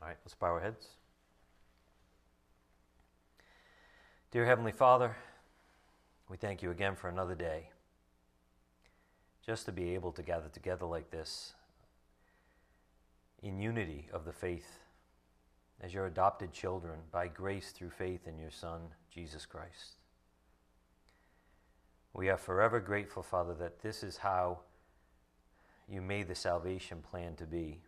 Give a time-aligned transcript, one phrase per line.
[0.00, 0.86] All right, let's bow our heads.
[4.30, 5.14] Dear Heavenly Father,
[6.30, 7.68] we thank you again for another day.
[9.44, 11.52] Just to be able to gather together like this
[13.42, 14.78] in unity of the faith
[15.82, 18.80] as your adopted children by grace through faith in your Son,
[19.12, 19.96] Jesus Christ.
[22.14, 24.60] We are forever grateful, Father, that this is how
[25.88, 27.80] you made the salvation plan to be,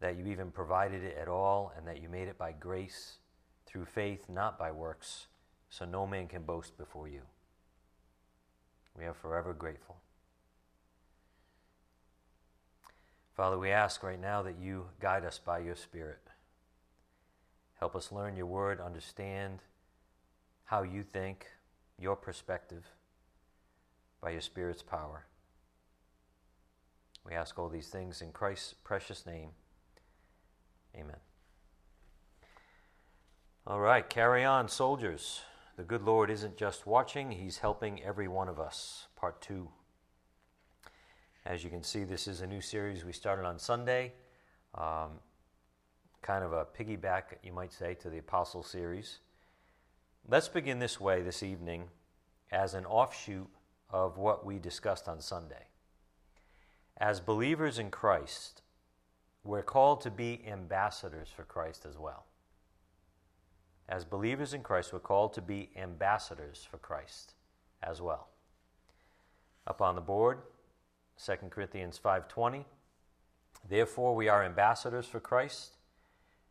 [0.00, 3.16] that you even provided it at all, and that you made it by grace
[3.66, 5.26] through faith, not by works,
[5.68, 7.22] so no man can boast before you.
[8.96, 9.96] We are forever grateful.
[13.36, 16.20] Father, we ask right now that you guide us by your Spirit.
[17.78, 19.60] Help us learn your word, understand
[20.64, 21.46] how you think,
[21.98, 22.84] your perspective,
[24.22, 25.26] by your Spirit's power.
[27.26, 29.50] We ask all these things in Christ's precious name.
[30.96, 31.16] Amen.
[33.66, 35.42] All right, carry on, soldiers.
[35.76, 39.08] The good Lord isn't just watching, He's helping every one of us.
[39.16, 39.68] Part two.
[41.44, 44.12] As you can see, this is a new series we started on Sunday.
[44.74, 45.20] Um,
[46.22, 49.18] kind of a piggyback, you might say, to the Apostle series.
[50.28, 51.84] Let's begin this way this evening
[52.50, 53.48] as an offshoot
[53.90, 55.68] of what we discussed on Sunday.
[56.96, 58.62] As believers in Christ,
[59.46, 62.24] we're called to be ambassadors for Christ as well.
[63.88, 67.34] As believers in Christ, we're called to be ambassadors for Christ
[67.82, 68.28] as well.
[69.66, 70.38] Up on the board,
[71.18, 72.64] 2 Corinthians 5:20
[73.68, 75.76] Therefore we are ambassadors for Christ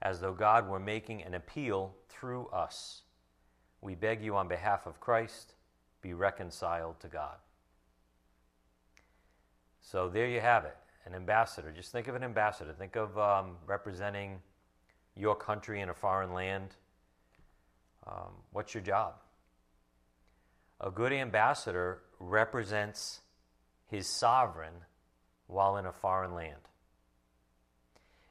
[0.01, 3.03] as though God were making an appeal through us.
[3.81, 5.53] We beg you on behalf of Christ
[6.01, 7.37] be reconciled to God.
[9.81, 11.71] So there you have it, an ambassador.
[11.71, 12.73] Just think of an ambassador.
[12.73, 14.39] Think of um, representing
[15.15, 16.75] your country in a foreign land.
[18.07, 19.15] Um, what's your job?
[20.81, 23.21] A good ambassador represents
[23.87, 24.73] his sovereign
[25.47, 26.69] while in a foreign land.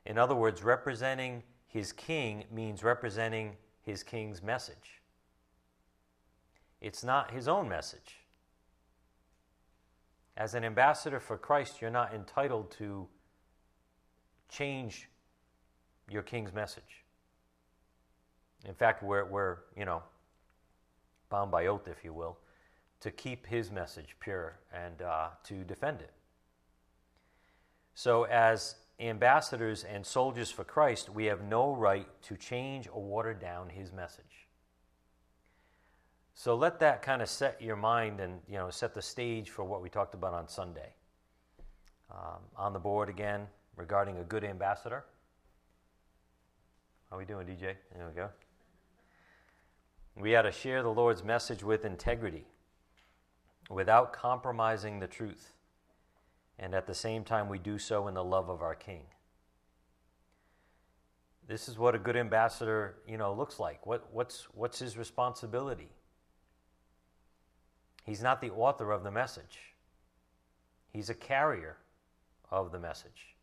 [0.04, 5.00] In other words, representing his king means representing his king's message.
[6.80, 8.23] It's not his own message.
[10.36, 13.06] As an ambassador for Christ, you're not entitled to
[14.48, 15.08] change
[16.08, 17.04] your king's message.
[18.66, 20.02] In fact, we're, we're you know,
[21.30, 22.38] bound by oath, if you will,
[23.00, 26.12] to keep his message pure and uh, to defend it.
[27.94, 33.34] So, as ambassadors and soldiers for Christ, we have no right to change or water
[33.34, 34.43] down his message.
[36.34, 39.64] So let that kind of set your mind and you know set the stage for
[39.64, 40.92] what we talked about on Sunday.
[42.10, 43.46] Um, on the board again
[43.76, 45.04] regarding a good ambassador.
[47.08, 47.74] How are we doing, DJ?
[47.94, 48.28] There we go.
[50.16, 52.44] We had to share the Lord's message with integrity
[53.68, 55.52] without compromising the truth.
[56.58, 59.02] And at the same time, we do so in the love of our King.
[61.48, 63.86] This is what a good ambassador, you know, looks like.
[63.86, 65.90] What, what's, what's his responsibility?
[68.04, 69.74] He's not the author of the message.
[70.92, 71.78] He's a carrier
[72.50, 73.34] of the message.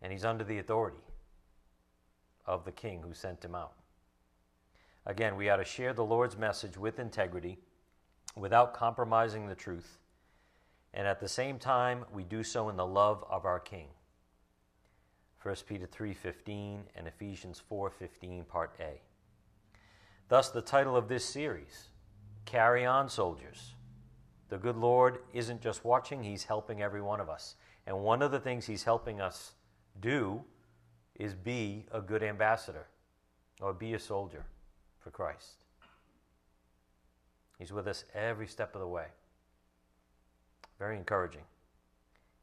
[0.00, 1.04] And he's under the authority
[2.46, 3.74] of the king who sent him out.
[5.04, 7.58] Again, we ought to share the Lord's message with integrity
[8.34, 9.98] without compromising the truth,
[10.94, 13.88] and at the same time, we do so in the love of our King.
[15.42, 19.00] 1 Peter 3:15 and Ephesians 4:15 part A.
[20.28, 21.90] Thus the title of this series,
[22.46, 23.74] Carry on soldiers.
[24.48, 27.56] The good Lord isn't just watching, he's helping every one of us.
[27.86, 29.52] And one of the things he's helping us
[30.00, 30.42] do
[31.16, 32.86] is be a good ambassador
[33.60, 34.44] or be a soldier
[35.00, 35.64] for Christ.
[37.58, 39.06] He's with us every step of the way.
[40.78, 41.44] Very encouraging.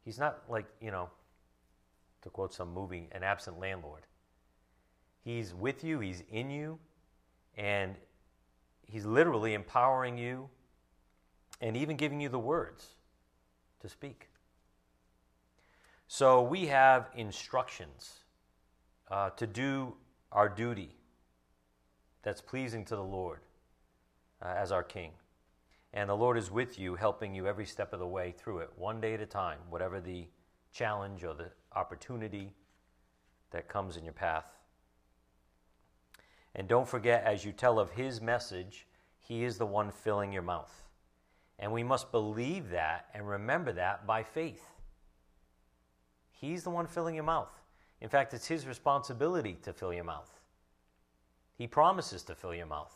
[0.04, 1.08] He's not like, you know,
[2.22, 4.02] to quote some movie, an absent landlord.
[5.24, 6.78] He's with you, he's in you,
[7.56, 7.94] and
[8.86, 10.48] he's literally empowering you
[11.60, 12.86] and even giving you the words
[13.80, 14.28] to speak.
[16.06, 18.20] So we have instructions
[19.10, 19.94] uh, to do
[20.32, 20.96] our duty
[22.22, 23.40] that's pleasing to the Lord
[24.42, 25.12] uh, as our King.
[25.92, 28.70] And the Lord is with you, helping you every step of the way through it,
[28.76, 30.26] one day at a time, whatever the
[30.72, 32.52] challenge or the opportunity
[33.52, 34.46] that comes in your path.
[36.54, 38.86] And don't forget, as you tell of His message,
[39.20, 40.72] He is the one filling your mouth.
[41.58, 44.62] And we must believe that and remember that by faith.
[46.30, 47.50] He's the one filling your mouth.
[48.00, 50.30] In fact, it's His responsibility to fill your mouth.
[51.56, 52.94] He promises to fill your mouth.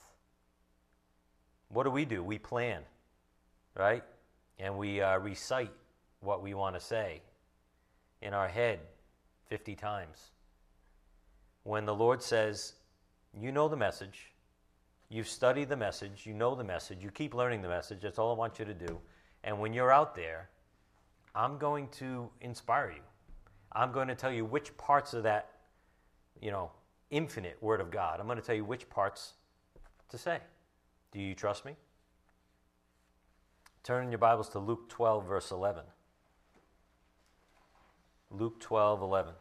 [1.68, 2.22] What do we do?
[2.22, 2.82] We plan,
[3.76, 4.02] right?
[4.58, 5.72] And we uh, recite
[6.20, 7.22] what we want to say
[8.20, 8.80] in our head
[9.46, 10.30] 50 times.
[11.62, 12.74] When the Lord says,
[13.32, 14.32] You know the message,
[15.08, 18.32] you've studied the message, you know the message, you keep learning the message, that's all
[18.32, 18.98] I want you to do.
[19.44, 20.48] And when you're out there,
[21.34, 23.02] I'm going to inspire you.
[23.72, 25.50] I'm going to tell you which parts of that,
[26.40, 26.70] you know,
[27.10, 29.34] infinite Word of God, I'm going to tell you which parts
[30.08, 30.38] to say.
[31.12, 31.72] Do you trust me?
[33.82, 35.84] Turn in your Bibles to Luke 12, verse 11.
[38.30, 39.32] Luke 12, 11.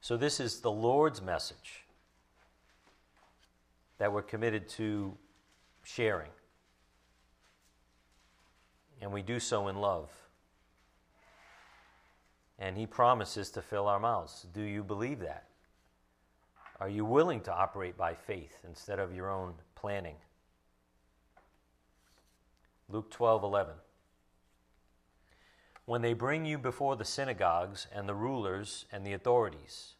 [0.00, 1.84] So, this is the Lord's message
[3.98, 5.16] that we're committed to
[5.82, 6.30] sharing.
[9.00, 10.10] And we do so in love.
[12.58, 14.46] And He promises to fill our mouths.
[14.52, 15.44] Do you believe that?
[16.80, 20.16] Are you willing to operate by faith instead of your own planning?
[22.88, 23.74] Luke 12 11.
[25.86, 29.94] When they bring you before the synagogues and the rulers and the authorities,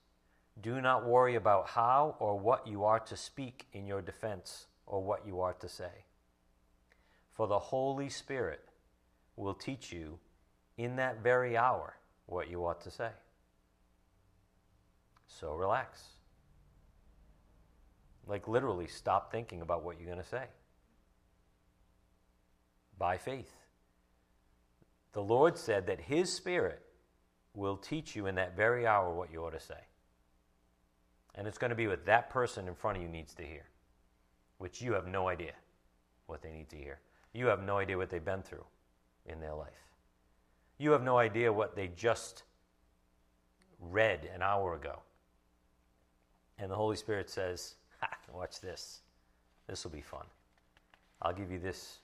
[0.60, 5.02] do not worry about how or what you are to speak in your defense or
[5.02, 6.04] what you are to say.
[7.32, 8.64] For the Holy Spirit
[9.36, 10.18] will teach you
[10.76, 11.94] in that very hour
[12.26, 13.10] what you ought to say.
[15.28, 16.02] So relax.
[18.26, 20.46] Like literally, stop thinking about what you're going to say.
[22.98, 23.52] By faith.
[25.16, 26.82] The Lord said that His Spirit
[27.54, 29.80] will teach you in that very hour what you ought to say.
[31.34, 33.64] And it's going to be what that person in front of you needs to hear,
[34.58, 35.54] which you have no idea
[36.26, 36.98] what they need to hear.
[37.32, 38.66] You have no idea what they've been through
[39.24, 39.70] in their life.
[40.76, 42.42] You have no idea what they just
[43.80, 45.00] read an hour ago.
[46.58, 47.76] And the Holy Spirit says,
[48.34, 49.00] Watch this.
[49.66, 50.26] This will be fun.
[51.22, 52.00] I'll give you this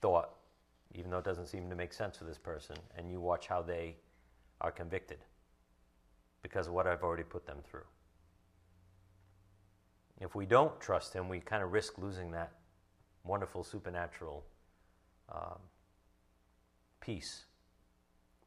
[0.00, 0.30] thought,
[0.94, 3.60] even though it doesn't seem to make sense to this person, and you watch how
[3.60, 3.96] they
[4.60, 5.18] are convicted
[6.42, 7.86] because of what I've already put them through.
[10.20, 12.52] If we don't trust Him, we kind of risk losing that
[13.24, 14.44] wonderful supernatural
[15.32, 15.58] um,
[17.00, 17.44] peace,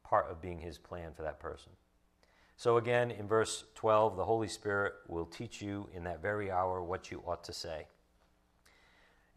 [0.02, 1.72] part of being His plan for that person.
[2.56, 6.82] So, again, in verse 12, the Holy Spirit will teach you in that very hour
[6.82, 7.86] what you ought to say.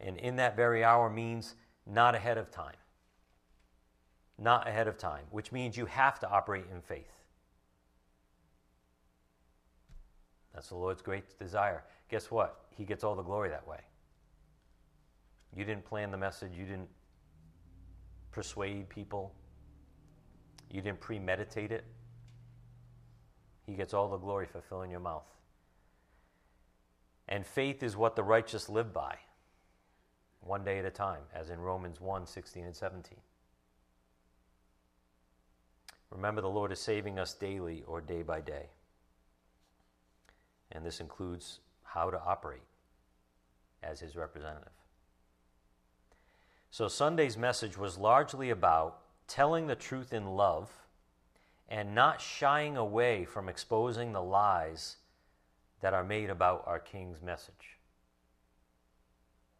[0.00, 1.54] And in that very hour means
[1.86, 2.74] not ahead of time.
[4.38, 7.22] Not ahead of time, which means you have to operate in faith.
[10.54, 11.84] That's the Lord's great desire.
[12.08, 12.66] Guess what?
[12.76, 13.80] He gets all the glory that way.
[15.54, 16.88] You didn't plan the message, you didn't
[18.30, 19.34] persuade people,
[20.70, 21.84] you didn't premeditate it.
[23.66, 25.26] He gets all the glory for filling your mouth.
[27.28, 29.16] And faith is what the righteous live by,
[30.40, 33.18] one day at a time, as in Romans 1 16 and 17.
[36.12, 38.66] Remember, the Lord is saving us daily or day by day.
[40.70, 42.62] And this includes how to operate
[43.82, 44.72] as his representative.
[46.70, 50.70] So, Sunday's message was largely about telling the truth in love
[51.68, 54.96] and not shying away from exposing the lies
[55.80, 57.78] that are made about our King's message.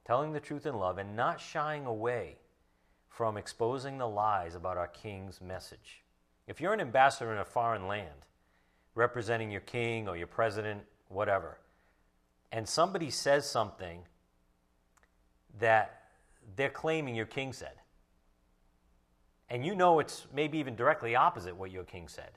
[0.05, 2.37] Telling the truth in love and not shying away
[3.09, 6.03] from exposing the lies about our King's message.
[6.47, 8.27] If you're an ambassador in a foreign land,
[8.95, 11.59] representing your king or your president, whatever,
[12.51, 14.01] and somebody says something
[15.59, 16.03] that
[16.57, 17.75] they're claiming your king said,
[19.49, 22.31] and you know it's maybe even directly opposite what your king said,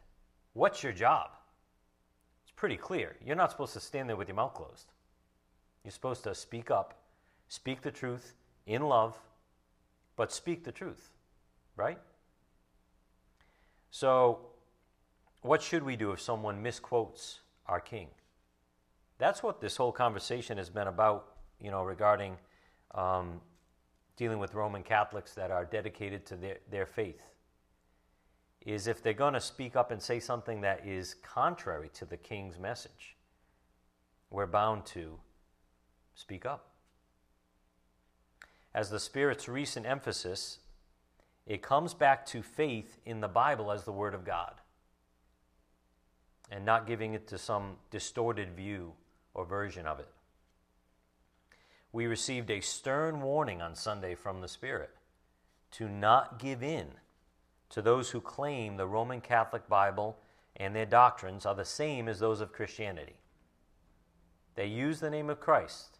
[0.53, 1.29] what's your job?
[2.43, 3.15] It's pretty clear.
[3.25, 4.91] You're not supposed to stand there with your mouth closed.
[5.83, 6.99] You're supposed to speak up,
[7.47, 8.35] speak the truth
[8.65, 9.17] in love,
[10.15, 11.11] but speak the truth,
[11.75, 11.99] right?
[13.95, 14.39] So,
[15.41, 18.09] what should we do if someone misquotes our king?
[19.19, 22.35] That's what this whole conversation has been about, you know, regarding
[22.93, 23.39] um,
[24.17, 27.21] dealing with Roman Catholics that are dedicated to their, their faith
[28.65, 32.17] is if they're going to speak up and say something that is contrary to the
[32.17, 33.15] king's message,
[34.29, 35.17] we're bound to
[36.15, 36.71] speak up.
[38.73, 40.59] As the Spirit's recent emphasis,
[41.45, 44.53] it comes back to faith in the Bible as the Word of God
[46.51, 48.93] and not giving it to some distorted view
[49.33, 50.09] or version of it
[51.95, 54.89] we received a stern warning on Sunday from the Spirit
[55.71, 56.87] to not give in
[57.69, 60.17] to those who claim the Roman Catholic Bible
[60.57, 63.15] and their doctrines are the same as those of Christianity.
[64.55, 65.99] They use the name of Christ,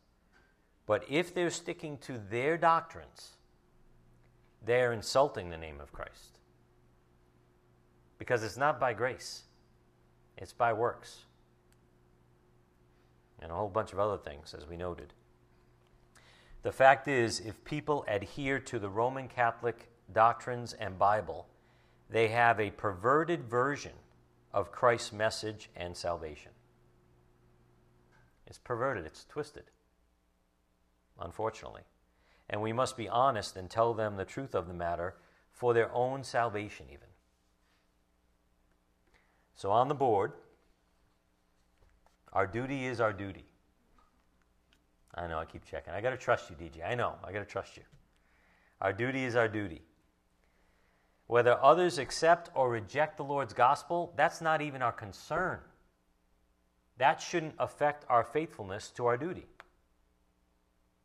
[0.86, 3.35] but if they're sticking to their doctrines,
[4.66, 6.40] they're insulting the name of Christ.
[8.18, 9.44] Because it's not by grace,
[10.38, 11.20] it's by works.
[13.42, 15.14] And a whole bunch of other things, as we noted.
[16.64, 21.48] The fact is, if people adhere to the Roman Catholic doctrines and Bible,
[22.10, 23.92] they have a perverted version
[24.54, 26.52] of Christ's message and salvation.
[28.48, 29.66] It's perverted, it's twisted,
[31.20, 31.82] unfortunately.
[32.50, 35.16] And we must be honest and tell them the truth of the matter
[35.52, 37.08] for their own salvation, even.
[39.56, 40.34] So, on the board,
[42.34, 43.46] our duty is our duty.
[45.16, 45.94] I know, I keep checking.
[45.94, 46.86] I got to trust you, DJ.
[46.86, 47.84] I know, I got to trust you.
[48.82, 49.82] Our duty is our duty.
[51.28, 55.60] Whether others accept or reject the Lord's gospel, that's not even our concern.
[56.98, 59.48] That shouldn't affect our faithfulness to our duty.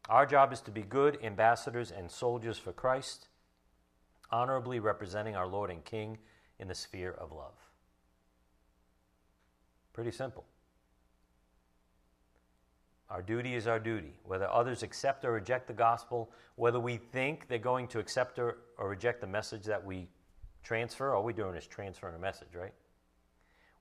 [0.09, 3.29] Our job is to be good ambassadors and soldiers for Christ,
[4.31, 6.19] honorably representing our Lord and King
[6.59, 7.55] in the sphere of love.
[9.93, 10.45] Pretty simple.
[13.09, 14.13] Our duty is our duty.
[14.25, 18.59] Whether others accept or reject the gospel, whether we think they're going to accept or,
[18.79, 20.09] or reject the message that we
[20.63, 22.73] transfer, all we're doing is transferring a message, right?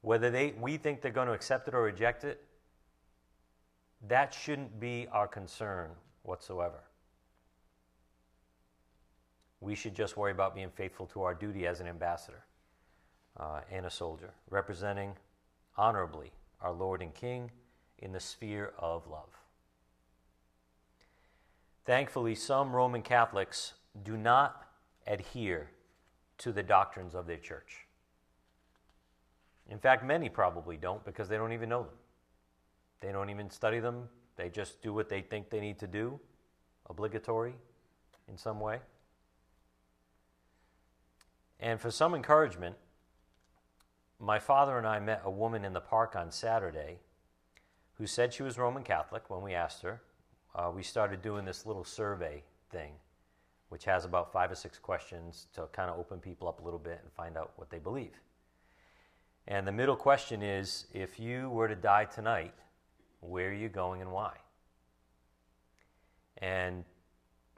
[0.02, 2.44] Whether they, we think they're going to accept it or reject it,
[4.08, 5.92] that shouldn't be our concern
[6.30, 6.84] whatsoever.
[9.60, 12.46] We should just worry about being faithful to our duty as an ambassador
[13.38, 15.16] uh, and a soldier, representing
[15.76, 16.32] honorably
[16.62, 17.52] our Lord and King
[17.98, 19.36] in the sphere of love.
[21.86, 24.68] Thankfully, some Roman Catholics do not
[25.08, 25.72] adhere
[26.38, 27.88] to the doctrines of their church.
[29.68, 31.98] In fact, many probably don't because they don't even know them.
[33.02, 34.08] They don't even study them.
[34.40, 36.18] They just do what they think they need to do,
[36.90, 37.56] obligatory
[38.30, 38.80] in some way.
[41.60, 42.78] And for some encouragement,
[44.18, 47.00] my father and I met a woman in the park on Saturday
[47.96, 50.02] who said she was Roman Catholic when we asked her.
[50.56, 52.42] Uh, we started doing this little survey
[52.72, 52.94] thing,
[53.68, 56.80] which has about five or six questions to kind of open people up a little
[56.80, 58.22] bit and find out what they believe.
[59.50, 62.54] And the middle question is if you were to die tonight,
[63.22, 64.34] where are you going and why?
[66.38, 66.86] And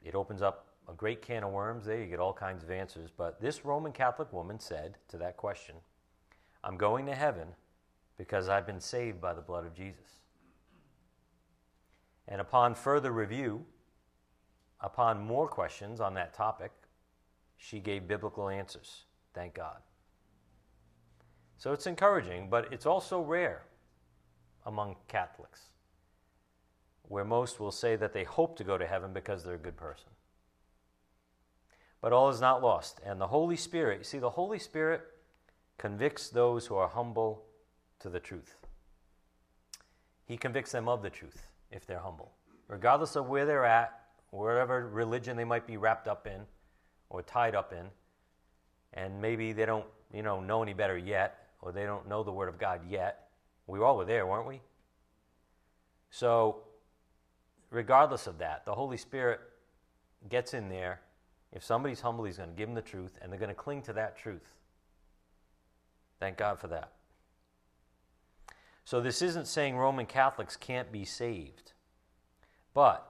[0.04, 2.00] it opens up a great can of worms there.
[2.00, 3.10] You get all kinds of answers.
[3.16, 5.76] But this Roman Catholic woman said to that question,
[6.64, 7.48] I'm going to heaven
[8.18, 10.20] because I've been saved by the blood of Jesus.
[12.28, 13.64] And upon further review,
[14.80, 16.72] upon more questions on that topic,
[17.56, 19.04] she gave biblical answers.
[19.34, 19.78] Thank God.
[21.56, 23.62] So it's encouraging, but it's also rare
[24.64, 25.70] among Catholics,
[27.08, 29.76] where most will say that they hope to go to heaven because they're a good
[29.76, 30.10] person.
[32.00, 33.00] But all is not lost.
[33.04, 35.02] And the Holy Spirit, you see, the Holy Spirit
[35.78, 37.44] convicts those who are humble
[38.00, 38.56] to the truth.
[40.24, 42.32] He convicts them of the truth if they're humble,
[42.68, 44.00] regardless of where they're at,
[44.30, 46.40] wherever religion they might be wrapped up in
[47.10, 47.86] or tied up in,
[48.94, 52.32] and maybe they don't, you know, know any better yet, or they don't know the
[52.32, 53.28] Word of God yet.
[53.66, 54.60] We all were there, weren't we?
[56.10, 56.62] So,
[57.70, 59.40] regardless of that, the Holy Spirit
[60.28, 61.00] gets in there.
[61.52, 63.82] If somebody's humble, He's going to give them the truth, and they're going to cling
[63.82, 64.54] to that truth.
[66.20, 66.92] Thank God for that.
[68.84, 71.72] So, this isn't saying Roman Catholics can't be saved.
[72.74, 73.06] But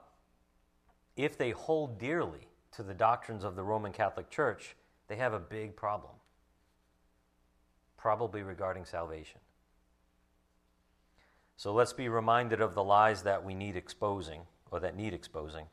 [1.17, 4.77] if they hold dearly to the doctrines of the Roman Catholic Church,
[5.09, 6.13] they have a big problem,
[7.97, 9.41] probably regarding salvation.
[11.57, 15.67] So let's be reminded of the lies that we need exposing, or that need exposing,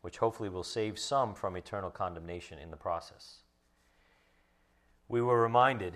[0.00, 3.38] which hopefully will save some from eternal condemnation in the process.
[5.08, 5.94] We were reminded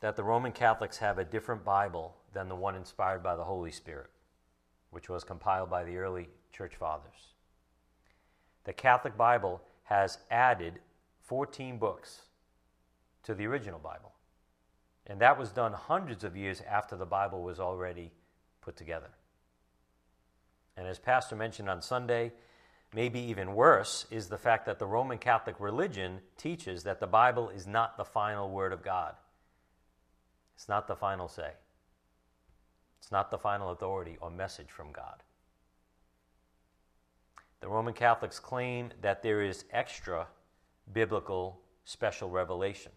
[0.00, 3.70] that the Roman Catholics have a different Bible than the one inspired by the Holy
[3.70, 4.10] Spirit,
[4.90, 7.34] which was compiled by the early church fathers.
[8.64, 10.80] The Catholic Bible has added
[11.20, 12.22] 14 books
[13.22, 14.12] to the original Bible.
[15.06, 18.12] And that was done hundreds of years after the Bible was already
[18.62, 19.10] put together.
[20.76, 22.32] And as Pastor mentioned on Sunday,
[22.94, 27.50] maybe even worse is the fact that the Roman Catholic religion teaches that the Bible
[27.50, 29.14] is not the final word of God.
[30.56, 31.50] It's not the final say.
[33.00, 35.22] It's not the final authority or message from God.
[37.60, 40.28] The Roman Catholics claim that there is extra
[40.92, 42.92] biblical special revelation.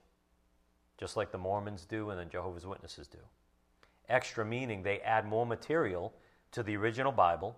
[0.97, 3.17] just like the Mormons do and the Jehovah's Witnesses do.
[4.09, 6.13] Extra meaning they add more material
[6.51, 7.57] to the original Bible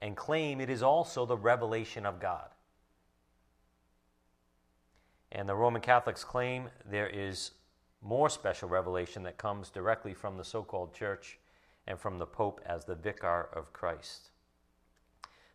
[0.00, 2.48] and claim it is also the revelation of God.
[5.32, 7.52] And the Roman Catholics claim there is
[8.00, 11.38] more special revelation that comes directly from the so called church
[11.86, 14.30] and from the Pope as the vicar of Christ.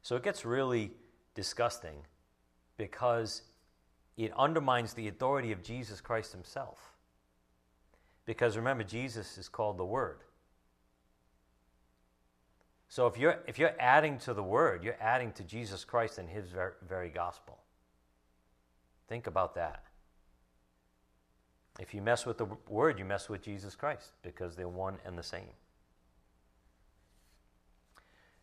[0.02, 0.92] So it gets really
[1.36, 1.96] disgusting
[2.78, 3.44] because
[4.18, 6.93] it undermines the authority of Jesus Christ himself.
[8.26, 10.20] Because remember, Jesus is called the Word.
[12.88, 16.30] So if you're, if you're adding to the Word, you're adding to Jesus Christ and
[16.30, 17.58] His very, very gospel.
[19.08, 19.84] Think about that.
[21.80, 25.18] If you mess with the Word, you mess with Jesus Christ because they're one and
[25.18, 25.50] the same.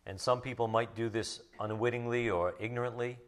[0.05, 3.19] And some people might do this unwittingly or ignorantly,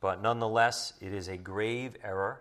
[0.00, 2.40] but nonetheless, it is a grave error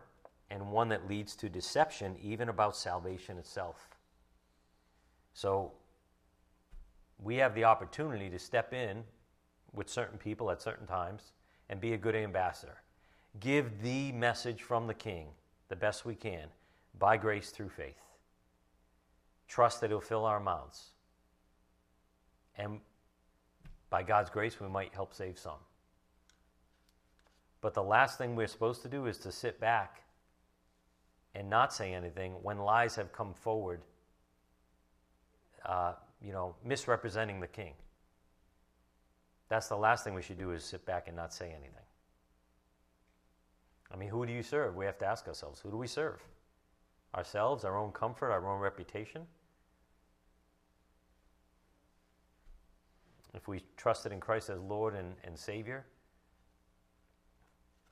[0.49, 3.89] and one that leads to deception, even about salvation itself.
[5.33, 5.71] So,
[7.21, 9.03] we have the opportunity to step in
[9.73, 11.31] with certain people at certain times
[11.69, 12.77] and be a good ambassador.
[13.39, 15.27] Give the message from the King
[15.69, 16.47] the best we can
[16.99, 18.01] by grace through faith.
[19.47, 20.91] Trust that He'll fill our mouths.
[22.57, 22.79] And
[23.89, 25.59] by God's grace, we might help save some.
[27.61, 30.04] But the last thing we're supposed to do is to sit back
[31.35, 33.81] and not say anything when lies have come forward,
[35.65, 37.73] uh, you know, misrepresenting the king.
[39.49, 41.71] That's the last thing we should do is sit back and not say anything.
[43.91, 44.75] I mean, who do you serve?
[44.75, 46.19] We have to ask ourselves who do we serve?
[47.13, 49.21] Ourselves, our own comfort, our own reputation?
[53.33, 55.85] If we trusted in Christ as Lord and, and Savior,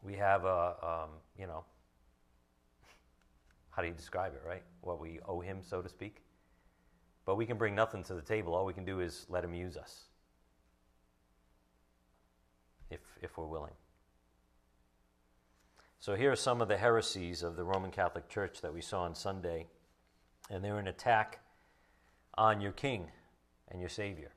[0.02, 1.64] we have a, um, you know,
[3.76, 4.64] how do you describe it, right?
[4.82, 6.22] What we owe Him, so to speak.
[7.26, 8.54] But we can bring nothing to the table.
[8.54, 10.06] All we can do is let Him use us
[12.90, 13.74] if, if we're willing.
[16.00, 19.04] So here are some of the heresies of the Roman Catholic Church that we saw
[19.04, 19.68] on Sunday,
[20.50, 21.40] and they're an attack
[22.36, 23.08] on your King
[23.70, 24.34] and your Savior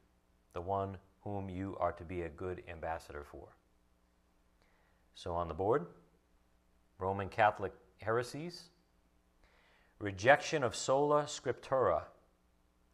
[0.56, 3.48] the one whom you are to be a good ambassador for.
[5.14, 5.84] So on the board,
[6.98, 8.70] Roman Catholic heresies,
[9.98, 12.02] rejection of sola scriptura,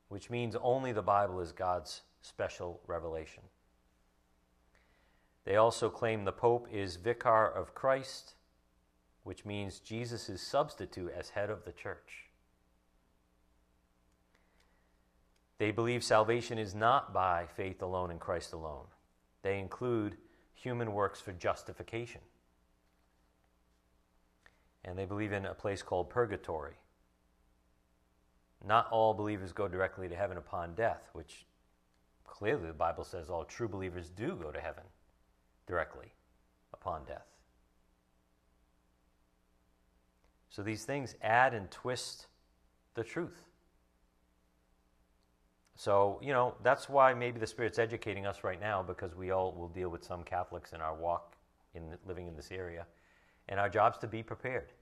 [0.08, 3.42] which means only the Bible is God's special revelation.
[5.44, 8.34] They also claim the Pope is vicar of Christ,
[9.24, 12.26] which means Jesus' substitute as head of the church.
[15.58, 18.86] They believe salvation is not by faith alone in Christ alone.
[19.42, 20.16] They include
[20.54, 22.20] human works for justification.
[24.84, 26.74] And they believe in a place called purgatory.
[28.64, 31.46] Not all believers go directly to heaven upon death, which
[32.24, 34.84] clearly the Bible says all true believers do go to heaven
[35.66, 36.12] directly
[36.72, 37.26] upon death.
[40.48, 42.26] So these things add and twist
[42.94, 43.46] the truth.
[45.74, 49.52] So, you know, that's why maybe the Spirit's educating us right now because we all
[49.52, 51.36] will deal with some Catholics in our walk
[51.74, 52.86] in living in this area.
[53.48, 54.72] And our job's to be prepared.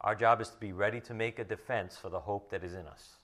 [0.00, 2.74] Our job is to be ready to make a defense for the hope that is
[2.74, 3.16] in us.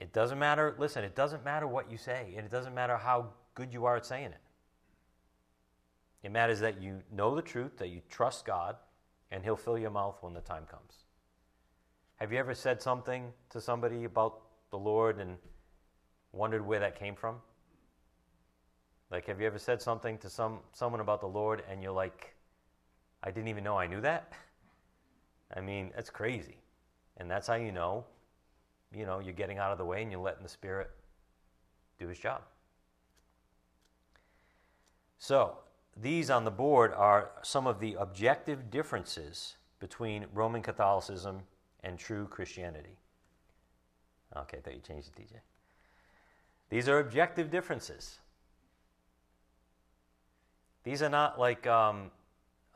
[0.00, 3.28] It doesn't matter, listen, it doesn't matter what you say, and it doesn't matter how
[3.54, 4.40] good you are at saying it.
[6.22, 8.76] It matters that you know the truth, that you trust God,
[9.30, 11.04] and He'll fill your mouth when the time comes.
[12.16, 15.36] Have you ever said something to somebody about the Lord and
[16.32, 17.36] wondered where that came from?
[19.10, 22.34] Like, have you ever said something to some someone about the Lord and you're like,
[23.22, 24.32] I didn't even know I knew that?
[25.56, 26.56] I mean, that's crazy.
[27.16, 28.04] And that's how you know,
[28.94, 30.90] you know, you're getting out of the way and you're letting the Spirit
[31.98, 32.42] do his job.
[35.18, 35.58] So,
[36.00, 41.42] these on the board are some of the objective differences between Roman Catholicism
[41.82, 42.96] and true Christianity.
[44.36, 45.40] Okay, I thought you changed it, DJ.
[46.70, 48.18] These are objective differences.
[50.84, 52.10] These are not like um,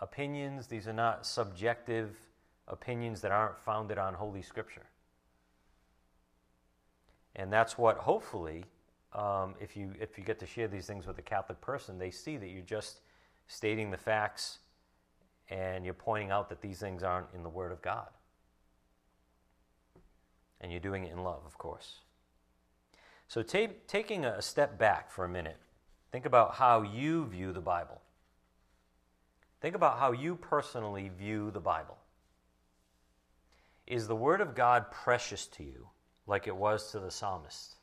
[0.04, 2.14] opinions, these are not subjective
[2.68, 4.86] opinions that aren't founded on Holy Scripture.
[7.34, 8.64] And that's what hopefully,
[9.14, 12.10] um, if, you, if you get to share these things with a Catholic person, they
[12.10, 13.00] see that you're just
[13.48, 14.58] stating the facts
[15.48, 18.08] and you're pointing out that these things aren't in the Word of God.
[20.60, 22.00] And you're doing it in love, of course.
[23.26, 25.56] So, ta- taking a step back for a minute,
[26.12, 28.00] think about how you view the Bible.
[29.64, 31.96] Think about how you personally view the Bible.
[33.86, 35.88] Is the Word of God precious to you
[36.26, 37.76] like it was to the psalmist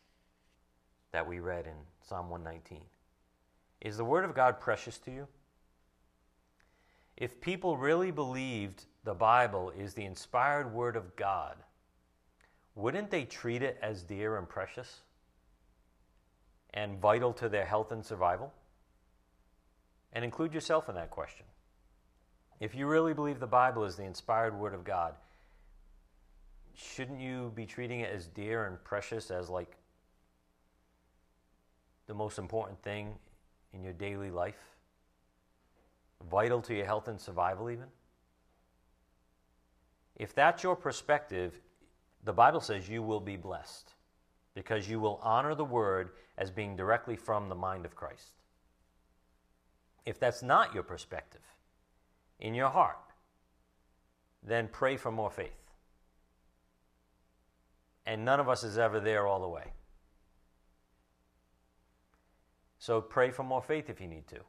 [1.11, 1.73] that we read in
[2.07, 2.85] Psalm 119?
[3.81, 5.27] Is the Word of God precious to you?
[7.17, 11.55] If people really believed the Bible is the inspired Word of God,
[12.75, 14.99] wouldn't they treat it as dear and precious
[16.75, 18.53] and vital to their health and survival?
[20.13, 21.47] And include yourself in that question.
[22.61, 25.15] If you really believe the Bible is the inspired Word of God,
[26.75, 29.75] shouldn't you be treating it as dear and precious as like
[32.05, 33.15] the most important thing
[33.73, 34.63] in your daily life?
[36.29, 37.87] Vital to your health and survival, even?
[40.15, 41.59] If that's your perspective,
[42.23, 43.95] the Bible says you will be blessed
[44.53, 48.43] because you will honor the word as being directly from the mind of Christ.
[50.05, 51.41] If that's not your perspective
[52.41, 52.97] in your heart,
[54.43, 55.51] then pray for more faith.
[58.05, 59.73] And none of us is ever there all the way.
[62.79, 64.39] So pray for more faith if you need to.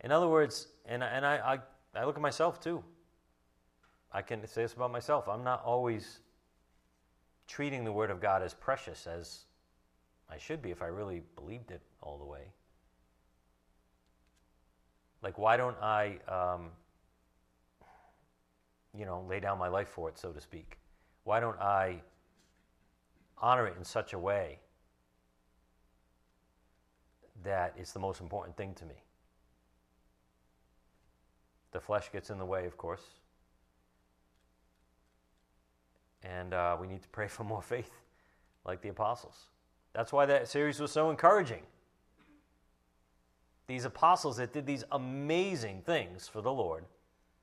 [0.00, 1.58] In other words, and, and I,
[1.94, 2.84] I, I look at myself too.
[4.12, 5.26] I can say this about myself.
[5.26, 6.20] I'm not always
[7.48, 9.46] treating the Word of God as precious as
[10.28, 12.52] I should be if I really believed it all the way.
[15.26, 16.68] Like, why don't I, um,
[18.96, 20.78] you know, lay down my life for it, so to speak?
[21.24, 22.00] Why don't I
[23.36, 24.60] honor it in such a way
[27.42, 28.94] that it's the most important thing to me?
[31.72, 33.02] The flesh gets in the way, of course.
[36.22, 37.90] And uh, we need to pray for more faith,
[38.64, 39.46] like the apostles.
[39.92, 41.62] That's why that series was so encouraging.
[43.66, 46.84] These apostles that did these amazing things for the Lord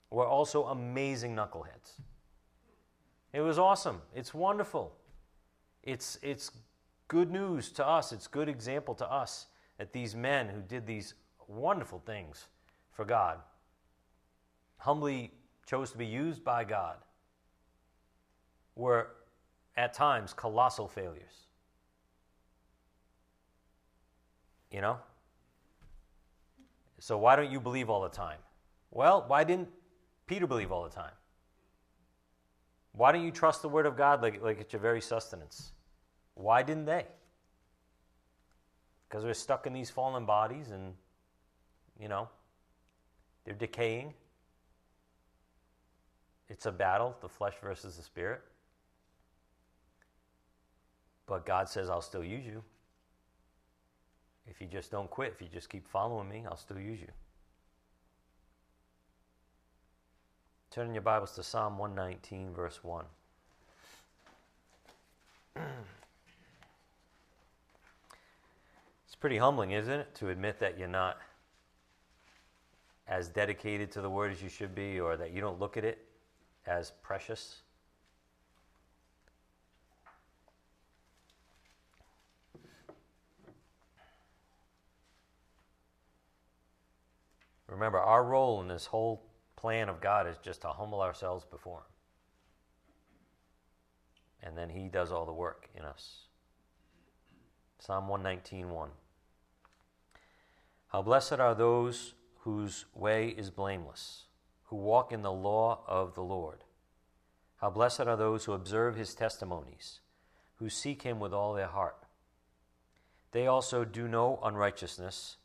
[0.09, 1.99] were also amazing knuckleheads.
[3.33, 4.01] It was awesome.
[4.15, 4.93] It's wonderful.
[5.81, 6.51] It's, it's
[7.07, 8.11] good news to us.
[8.11, 11.15] It's good example to us that these men who did these
[11.47, 12.47] wonderful things
[12.91, 13.39] for God
[14.77, 15.31] humbly
[15.65, 16.97] chose to be used by God
[18.75, 19.09] were
[19.75, 21.47] at times colossal failures.
[24.71, 24.97] You know?
[27.03, 28.37] So why don't you believe all the time?
[28.89, 29.67] Well, why didn't
[30.25, 31.11] Peter believe all the time?
[32.93, 35.73] Why don't you trust the word of God like, like it's your very sustenance?
[36.35, 37.05] Why didn't they?
[39.09, 40.93] Because they're stuck in these fallen bodies and,
[41.99, 42.29] you know,
[43.43, 44.13] they're decaying.
[46.47, 48.39] It's a battle, the flesh versus the spirit.
[51.25, 52.63] But God says, I'll still use you.
[54.47, 57.07] If you just don't quit, if you just keep following me, I'll still use you.
[60.69, 63.05] Turn in your Bibles to Psalm 119, verse 1.
[69.05, 71.19] it's pretty humbling, isn't it, to admit that you're not
[73.07, 75.85] as dedicated to the Word as you should be, or that you don't look at
[75.85, 76.05] it
[76.65, 77.62] as precious.
[87.73, 91.79] Remember, our role in this whole plan of God is just to humble ourselves before
[91.79, 91.85] Him.
[94.43, 96.27] And then He does all the work in us.
[97.79, 98.89] Psalm 119.1
[100.89, 104.25] How blessed are those whose way is blameless,
[104.65, 106.65] who walk in the law of the Lord.
[107.57, 110.01] How blessed are those who observe His testimonies,
[110.57, 112.05] who seek Him with all their heart.
[113.31, 115.37] They also do no unrighteousness,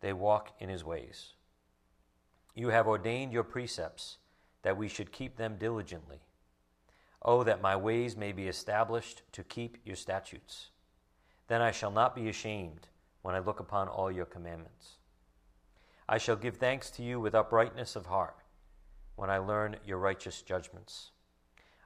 [0.00, 1.32] they walk in His ways.
[2.54, 4.18] You have ordained your precepts,
[4.62, 6.20] that we should keep them diligently.
[7.22, 10.70] Oh, that my ways may be established to keep your statutes.
[11.48, 12.88] Then I shall not be ashamed
[13.22, 14.96] when I look upon all your commandments.
[16.08, 18.36] I shall give thanks to you with uprightness of heart
[19.16, 21.10] when I learn your righteous judgments.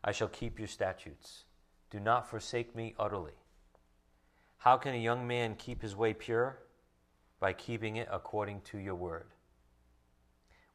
[0.02, 1.44] I shall keep your statutes.
[1.90, 3.34] Do not forsake me utterly.
[4.58, 6.58] How can a young man keep his way pure?
[7.40, 9.33] By keeping it according to your word.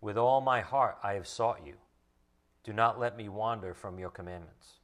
[0.01, 1.75] With all my heart I have sought you.
[2.63, 4.79] Do not let me wander from your commandments.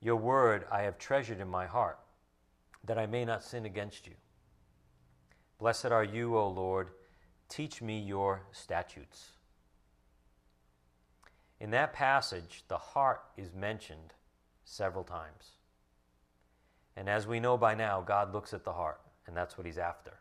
[0.00, 1.98] Your word I have treasured in my heart,
[2.84, 4.14] that I may not sin against you.
[5.58, 6.88] Blessed are you, O Lord.
[7.48, 9.32] Teach me your statutes.
[11.60, 14.14] In that passage, the heart is mentioned
[14.64, 15.56] several times.
[16.96, 19.78] And as we know by now, God looks at the heart, and that's what he's
[19.78, 20.20] after.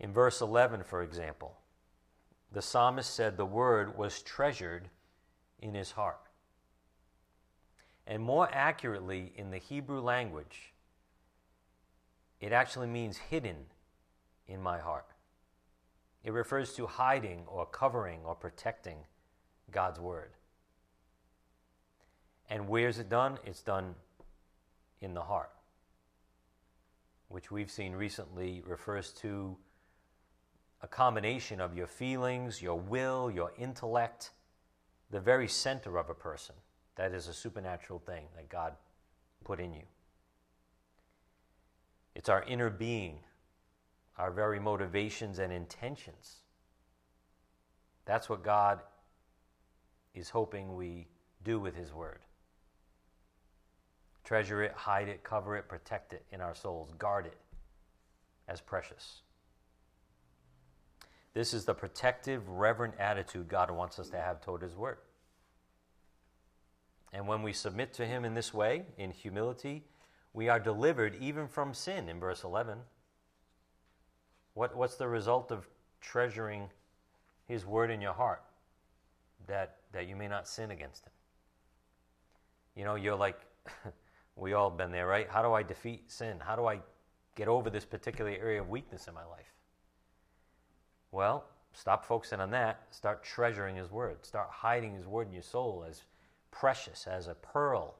[0.00, 1.58] In verse 11, for example,
[2.52, 4.88] the psalmist said the word was treasured
[5.60, 6.20] in his heart.
[8.06, 10.72] And more accurately, in the Hebrew language,
[12.40, 13.56] it actually means hidden
[14.46, 15.06] in my heart.
[16.24, 18.98] It refers to hiding or covering or protecting
[19.70, 20.30] God's word.
[22.48, 23.38] And where's it done?
[23.44, 23.94] It's done
[25.00, 25.50] in the heart,
[27.28, 29.56] which we've seen recently refers to
[30.82, 34.30] a combination of your feelings, your will, your intellect,
[35.10, 36.54] the very center of a person.
[36.96, 38.74] That is a supernatural thing that God
[39.44, 39.84] put in you.
[42.14, 43.18] It's our inner being,
[44.16, 46.38] our very motivations and intentions.
[48.04, 48.80] That's what God
[50.14, 51.06] is hoping we
[51.44, 52.20] do with His Word.
[54.24, 57.38] Treasure it, hide it, cover it, protect it in our souls, guard it
[58.48, 59.22] as precious.
[61.38, 64.98] This is the protective, reverent attitude God wants us to have toward His Word.
[67.12, 69.84] And when we submit to Him in this way, in humility,
[70.32, 72.78] we are delivered even from sin in verse 11.
[74.54, 75.68] What, what's the result of
[76.00, 76.70] treasuring
[77.44, 78.42] His Word in your heart?
[79.46, 81.12] That, that you may not sin against Him.
[82.74, 83.38] You know, you're like,
[84.34, 85.30] we all been there, right?
[85.30, 86.38] How do I defeat sin?
[86.40, 86.80] How do I
[87.36, 89.54] get over this particular area of weakness in my life?
[91.10, 92.82] Well, stop focusing on that.
[92.90, 94.24] Start treasuring His Word.
[94.24, 96.02] Start hiding His Word in your soul as
[96.50, 97.94] precious, as a pearl.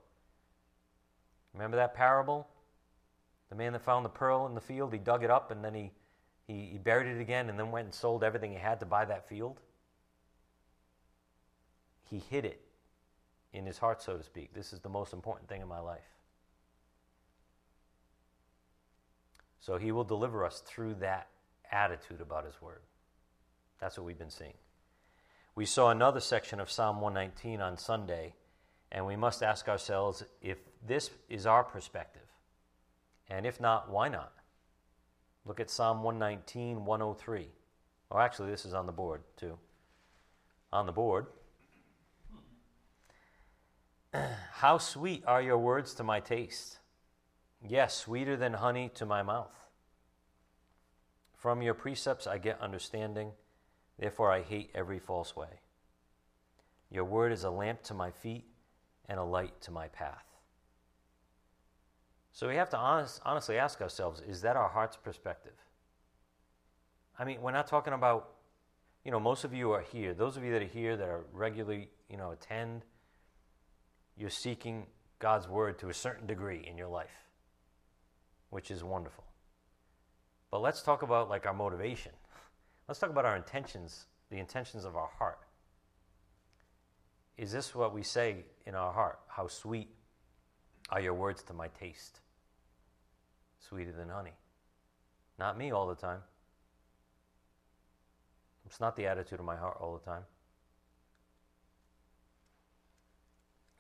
[1.54, 2.48] Remember that parable?
[3.48, 5.74] The man that found the pearl in the field, he dug it up and then
[5.74, 5.90] he,
[6.46, 9.04] he, he buried it again and then went and sold everything he had to buy
[9.06, 9.60] that field.
[12.10, 12.60] He hid it
[13.52, 14.52] in his heart, so to speak.
[14.54, 16.00] This is the most important thing in my life.
[19.60, 21.28] So he will deliver us through that
[21.70, 22.80] attitude about his word.
[23.80, 24.54] That's what we've been seeing.
[25.54, 28.34] We saw another section of Psalm 119 on Sunday,
[28.92, 32.22] and we must ask ourselves if this is our perspective.
[33.28, 34.32] And if not, why not?
[35.44, 37.48] Look at Psalm 119, 103.
[38.10, 39.58] Oh, actually, this is on the board, too.
[40.72, 41.26] On the board.
[44.52, 46.78] How sweet are your words to my taste!
[47.66, 49.54] Yes, sweeter than honey to my mouth.
[51.34, 53.32] From your precepts I get understanding,
[53.98, 55.60] therefore I hate every false way.
[56.90, 58.44] Your word is a lamp to my feet
[59.08, 60.24] and a light to my path.
[62.32, 65.54] So we have to honest, honestly ask ourselves is that our heart's perspective?
[67.18, 68.30] I mean, we're not talking about,
[69.04, 70.14] you know, most of you are here.
[70.14, 72.84] Those of you that are here that are regularly, you know, attend,
[74.16, 74.86] you're seeking
[75.18, 77.26] God's word to a certain degree in your life,
[78.50, 79.24] which is wonderful.
[80.50, 82.12] But let's talk about like our motivation.
[82.88, 85.40] Let's talk about our intentions, the intentions of our heart.
[87.36, 89.20] Is this what we say in our heart?
[89.28, 89.88] How sweet
[90.88, 92.20] are your words to my taste?
[93.60, 94.32] Sweeter than honey.
[95.38, 96.20] Not me all the time.
[98.64, 100.22] It's not the attitude of my heart all the time.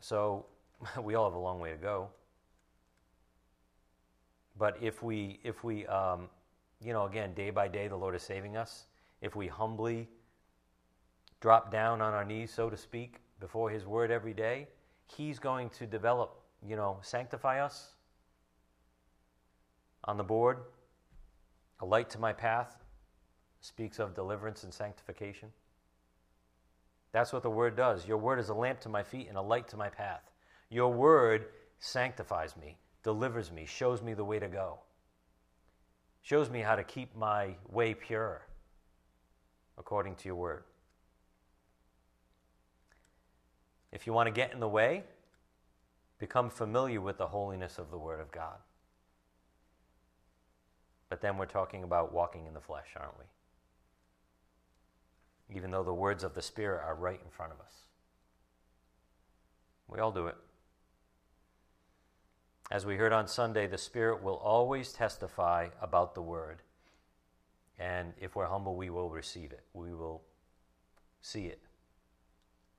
[0.00, 0.46] So
[1.02, 2.08] we all have a long way to go.
[4.58, 6.28] But if we, if we, um,
[6.80, 8.84] you know, again, day by day, the Lord is saving us.
[9.20, 10.08] If we humbly
[11.40, 14.68] drop down on our knees, so to speak, before His Word every day,
[15.06, 17.94] He's going to develop, you know, sanctify us.
[20.04, 20.58] On the board,
[21.80, 22.76] a light to my path
[23.60, 25.50] speaks of deliverance and sanctification.
[27.12, 28.06] That's what the Word does.
[28.06, 30.30] Your Word is a lamp to my feet and a light to my path.
[30.70, 31.46] Your Word
[31.78, 34.80] sanctifies me, delivers me, shows me the way to go,
[36.22, 38.47] shows me how to keep my way pure
[39.78, 40.64] according to your Word.
[43.92, 45.04] If you want to get in the way,
[46.18, 48.58] become familiar with the holiness of the Word of God.
[51.08, 53.24] But then we're talking about walking in the flesh, aren't we?
[55.56, 57.72] Even though the words of the Spirit are right in front of us.
[59.86, 60.36] We all do it.
[62.70, 66.60] As we heard on Sunday, the Spirit will always testify about the Word.
[67.78, 69.62] And if we're humble, we will receive it.
[69.72, 70.22] We will
[71.20, 71.60] see it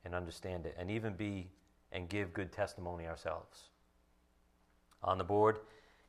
[0.06, 1.50] and understand it, and even be
[1.92, 3.64] and give good testimony ourselves.
[5.04, 5.60] On the board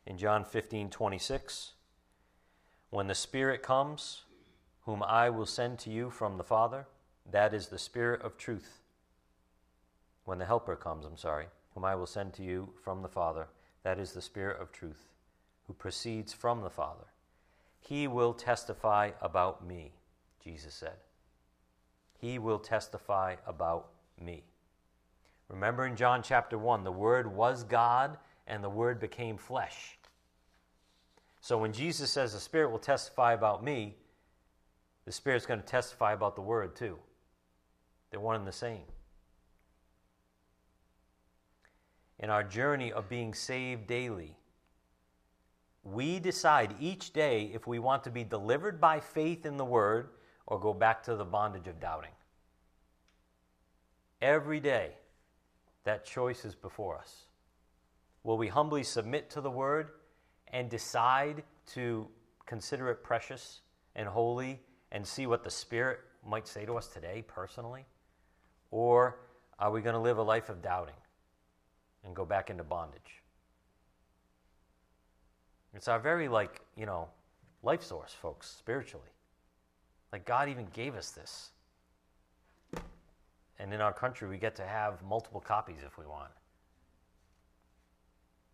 [0.07, 1.73] in John 15 26,
[2.91, 4.23] when the Spirit comes,
[4.83, 6.87] whom I will send to you from the Father,
[7.31, 8.81] that is the Spirit of truth.
[10.25, 13.47] When the Helper comes, I'm sorry, whom I will send to you from the Father,
[13.85, 15.09] that is the Spirit of truth,
[15.67, 17.07] who proceeds from the Father.
[17.81, 19.93] He will testify about me,
[20.43, 20.97] Jesus said.
[22.19, 23.89] He will testify about
[24.21, 24.45] me.
[25.49, 28.17] Remember in John chapter 1, the Word was God
[28.47, 29.99] and the Word became flesh.
[31.41, 33.97] So when Jesus says the Spirit will testify about me,
[35.07, 36.99] the Spirit's going to testify about the Word too.
[38.11, 38.85] They're one and the same.
[42.19, 44.37] In our journey of being saved daily,
[45.83, 50.11] we decide each day if we want to be delivered by faith in the Word
[50.47, 52.11] or go back to the bondage of doubting.
[54.21, 54.93] Every day,
[55.85, 57.25] that choice is before us.
[58.23, 59.91] Will we humbly submit to the Word
[60.49, 62.07] and decide to
[62.45, 63.61] consider it precious
[63.97, 64.61] and holy
[64.93, 67.87] and see what the Spirit might say to us today personally?
[68.71, 69.21] Or
[69.59, 70.95] are we going to live a life of doubting
[72.05, 73.23] and go back into bondage?
[75.75, 77.09] It's our very, like, you know,
[77.63, 79.11] life source, folks, spiritually.
[80.13, 81.51] Like, God even gave us this.
[83.59, 86.31] And in our country, we get to have multiple copies if we want.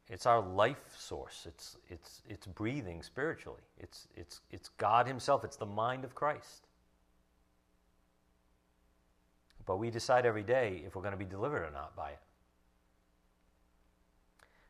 [0.09, 1.47] It's our life source.
[1.49, 3.63] It's, it's, it's breathing spiritually.
[3.79, 5.45] It's, it's, it's God Himself.
[5.45, 6.67] It's the mind of Christ.
[9.65, 12.21] But we decide every day if we're going to be delivered or not by it.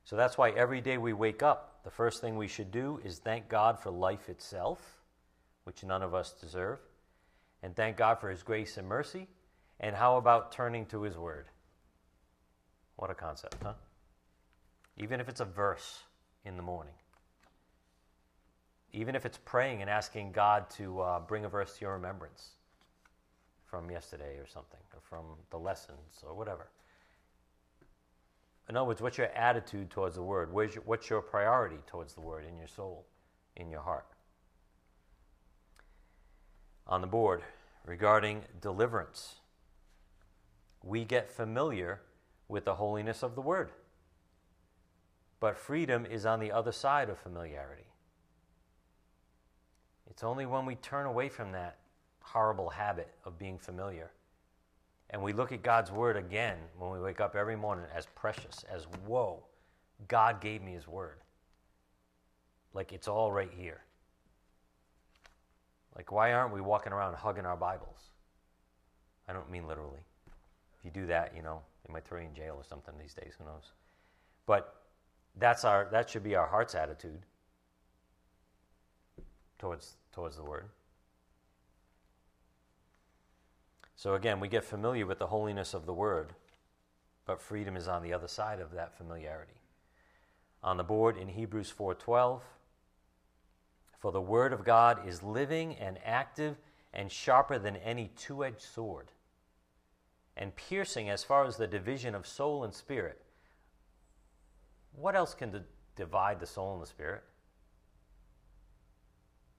[0.07, 3.19] So that's why every day we wake up, the first thing we should do is
[3.19, 4.81] thank God for life itself,
[5.65, 6.79] which none of us deserve,
[7.61, 9.27] and thank God for His grace and mercy.
[9.81, 11.47] And how about turning to His Word?
[12.95, 13.73] What a concept, huh?
[14.97, 16.05] Even if it's a verse
[16.45, 16.95] in the morning.
[18.93, 22.51] Even if it's praying and asking God to uh, bring a verse to your remembrance
[23.65, 26.69] from yesterday or something, or from the lessons or whatever.
[28.69, 30.51] In other words, what's your attitude towards the Word?
[30.53, 33.07] Your, what's your priority towards the Word in your soul,
[33.57, 34.07] in your heart?
[36.89, 37.43] On the board,
[37.85, 39.37] regarding deliverance,
[40.83, 42.01] we get familiar
[42.49, 43.71] with the holiness of the Word.
[45.39, 47.87] But freedom is on the other side of familiarity.
[50.09, 51.79] It's only when we turn away from that
[52.21, 54.11] horrible habit of being familiar
[55.11, 58.65] and we look at God's Word again when we wake up every morning as precious,
[58.73, 59.43] as whoa,
[60.09, 61.19] God gave me His Word.
[62.75, 63.81] Like it's all right here.
[65.97, 68.11] Like, why aren't we walking around hugging our Bibles?
[69.29, 70.01] I don't mean literally.
[70.79, 73.15] If you do that, you know, they might throw you in jail or something these
[73.15, 73.73] days, who knows.
[74.45, 74.83] But
[75.39, 77.23] that's our, that should be our heart's attitude
[79.59, 80.69] towards, towards the Word.
[83.97, 86.35] So again, we get familiar with the holiness of the Word,
[87.25, 89.61] but freedom is on the other side of that familiarity.
[90.63, 92.43] On the board in Hebrews 4:12,
[93.99, 96.59] for the word of God is living and active
[96.93, 99.11] and sharper than any two-edged sword,
[100.37, 103.25] and piercing as far as the division of soul and spirit.
[104.93, 107.25] What else can divide the soul and the spirit?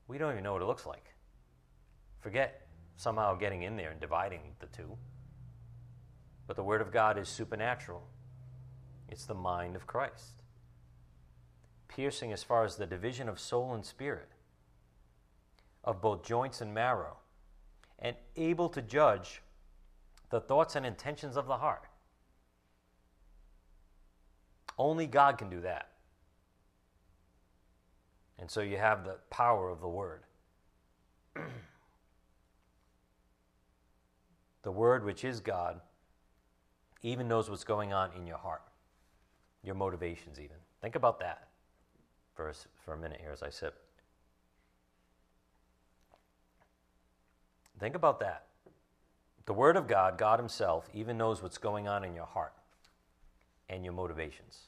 [0.08, 1.13] We don't even know what it looks like.
[2.19, 2.66] Forget
[2.97, 4.97] somehow getting in there and dividing the two.
[6.47, 8.03] But the Word of God is supernatural,
[9.07, 10.43] it's the mind of Christ,
[11.88, 14.29] piercing as far as the division of soul and spirit,
[15.83, 17.17] of both joints and marrow,
[17.99, 19.41] and able to judge
[20.29, 21.86] the thoughts and intentions of the heart.
[24.77, 25.91] Only God can do that.
[28.39, 30.21] And so you have the power of the Word.
[34.67, 35.80] the Word, which is God,
[37.01, 38.63] even knows what's going on in your heart,
[39.63, 40.58] your motivations, even.
[40.82, 41.47] Think about that
[42.36, 42.53] for a,
[42.84, 43.80] for a minute here as I sip.
[47.80, 48.47] Think about that.
[49.45, 52.51] The Word of God, God Himself, even knows what's going on in your heart
[53.69, 54.63] and your motivations.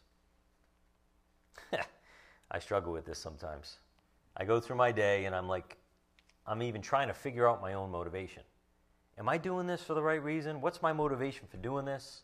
[2.51, 3.79] I struggle with this sometimes.
[4.37, 5.75] I go through my day and I'm like,
[6.47, 8.43] I'm even trying to figure out my own motivation.
[9.19, 10.61] Am I doing this for the right reason?
[10.61, 12.21] What's my motivation for doing this?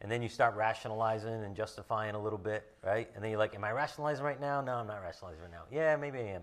[0.00, 3.10] And then you start rationalizing and justifying a little bit, right?
[3.14, 4.62] And then you're like, Am I rationalizing right now?
[4.62, 5.64] No, I'm not rationalizing right now.
[5.70, 6.42] Yeah, maybe I am.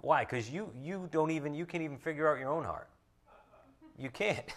[0.00, 0.24] Why?
[0.24, 2.88] Because you, you don't even, you can't even figure out your own heart.
[3.96, 4.44] You can't.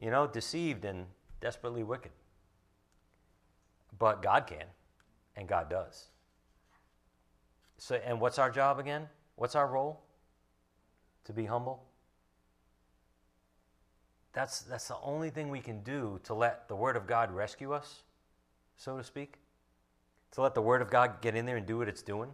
[0.00, 1.06] You know, deceived and
[1.40, 2.12] desperately wicked.
[3.98, 4.62] But God can,
[5.34, 6.06] and God does.
[7.78, 9.08] So, and what's our job again?
[9.34, 10.04] What's our role?
[11.24, 11.87] To be humble
[14.38, 17.72] that's, that's the only thing we can do to let the Word of God rescue
[17.72, 18.02] us,
[18.76, 19.34] so to speak.
[20.32, 22.30] To let the Word of God get in there and do what it's doing,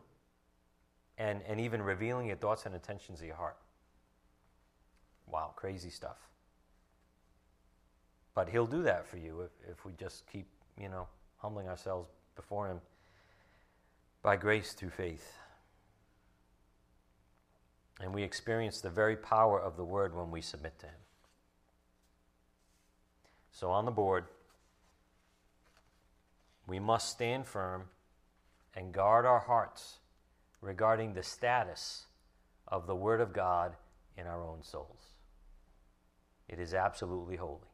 [1.16, 3.56] and, and even revealing your thoughts and intentions of your heart.
[5.26, 6.18] Wow, crazy stuff.
[8.34, 10.46] But He'll do that for you if, if we just keep,
[10.78, 11.06] you know,
[11.38, 12.82] humbling ourselves before Him
[14.22, 15.38] by grace through faith.
[17.98, 20.96] And we experience the very power of the Word when we submit to Him.
[23.54, 24.24] So on the board,
[26.66, 27.84] we must stand firm
[28.74, 29.98] and guard our hearts
[30.60, 32.06] regarding the status
[32.66, 33.76] of the Word of God
[34.18, 35.04] in our own souls.
[36.48, 37.70] It is absolutely holy.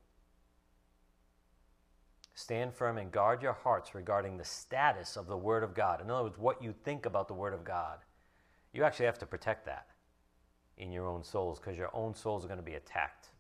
[2.35, 6.03] Stand firm and guard your hearts regarding the status of the Word of God.
[6.03, 8.01] In other words, what you think about the Word of God.
[8.75, 9.87] You actually have to protect that
[10.77, 13.31] in your own souls because your own souls are going to be attacked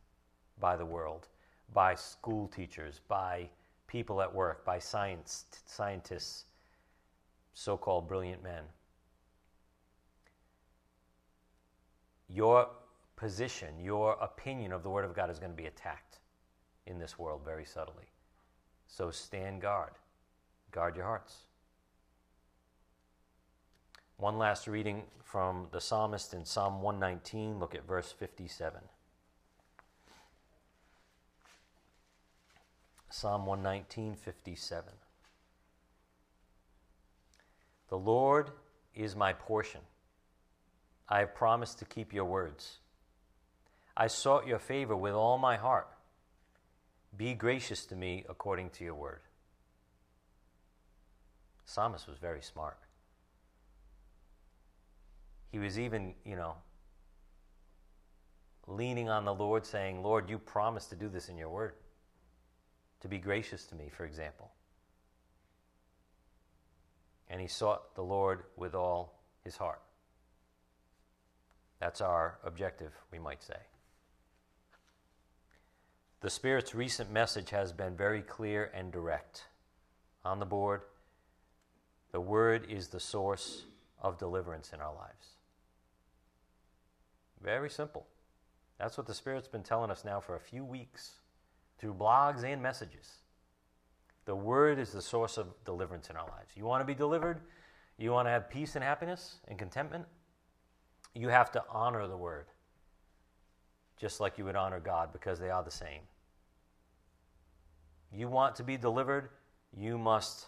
[0.58, 1.28] by the world,
[1.72, 3.48] by school teachers, by
[3.86, 6.44] people at work, by science, scientists,
[7.54, 8.62] so called brilliant men.
[12.28, 12.68] Your
[13.16, 16.20] position, your opinion of the Word of God is going to be attacked
[16.86, 18.06] in this world very subtly.
[18.86, 19.92] So stand guard.
[20.70, 21.46] Guard your hearts.
[24.16, 27.58] One last reading from the psalmist in Psalm 119.
[27.58, 28.80] Look at verse 57.
[33.10, 34.92] Psalm 119, 57.
[37.88, 38.50] The Lord
[38.94, 39.80] is my portion.
[41.08, 42.78] I have promised to keep your words.
[43.96, 45.88] I sought your favor with all my heart.
[47.16, 49.20] Be gracious to me according to your word.
[51.64, 52.78] Psalmist was very smart.
[55.50, 56.54] He was even, you know,
[58.68, 61.74] leaning on the Lord, saying, Lord, you promised to do this in your word,
[63.00, 64.50] to be gracious to me, for example.
[67.28, 69.80] And he sought the Lord with all his heart.
[71.78, 73.56] That's our objective, we might say.
[76.20, 79.44] The Spirit's recent message has been very clear and direct.
[80.24, 80.82] On the board,
[82.12, 83.64] the Word is the source
[84.02, 85.28] of deliverance in our lives.
[87.42, 88.06] Very simple.
[88.78, 91.19] That's what the Spirit's been telling us now for a few weeks
[91.80, 93.08] through blogs and messages.
[94.26, 96.52] The Word is the source of deliverance in our lives.
[96.54, 97.40] You want to be delivered?
[97.98, 100.04] You want to have peace and happiness and contentment?
[101.14, 102.46] You have to honor the Word
[104.00, 106.00] just like you would honor God because they are the same.
[108.12, 109.28] You want to be delivered,
[109.76, 110.46] you must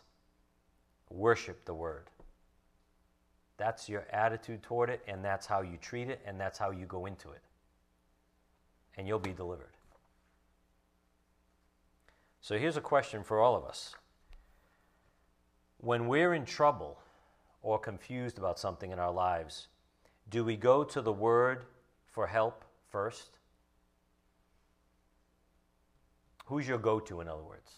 [1.11, 2.09] worship the Word.
[3.59, 6.87] That's your attitude toward it, and that's how you treat it, and that's how you
[6.87, 7.43] go into it.
[8.97, 9.72] And you'll be delivered.
[12.43, 13.95] So here's a question for all of us.
[15.79, 16.99] When we're in trouble
[17.63, 19.69] or confused about something in our lives,
[20.29, 21.67] do we go to the Word
[22.09, 23.39] for help first?
[26.47, 27.71] Who's your go to, in other words,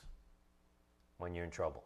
[1.18, 1.84] when you're in trouble?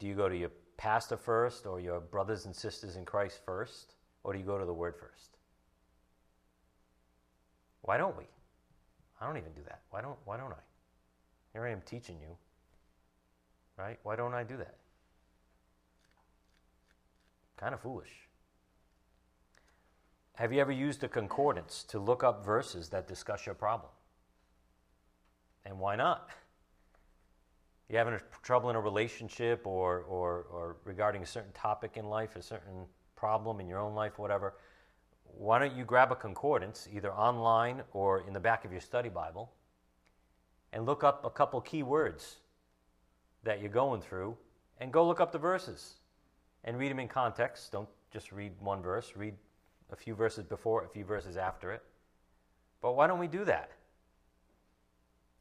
[0.00, 3.94] Do you go to your pastor first or your brothers and sisters in Christ first?
[4.24, 5.38] Or do you go to the Word first?
[7.82, 8.24] Why don't we?
[9.20, 9.82] I don't even do that.
[9.90, 10.75] Why don't, why don't I?
[11.56, 12.36] Here I am teaching you,
[13.78, 13.98] right?
[14.02, 14.74] Why don't I do that?
[17.56, 18.10] Kind of foolish.
[20.34, 23.90] Have you ever used a concordance to look up verses that discuss your problem?
[25.64, 26.28] And why not?
[27.88, 32.36] You having trouble in a relationship or, or, or regarding a certain topic in life,
[32.36, 32.84] a certain
[33.14, 34.58] problem in your own life, whatever,
[35.24, 39.08] why don't you grab a concordance, either online or in the back of your study
[39.08, 39.50] Bible,
[40.76, 42.36] and look up a couple key words
[43.44, 44.36] that you're going through,
[44.78, 45.94] and go look up the verses
[46.64, 47.72] and read them in context.
[47.72, 49.32] Don't just read one verse, read
[49.90, 51.82] a few verses before, a few verses after it.
[52.82, 53.70] But why don't we do that?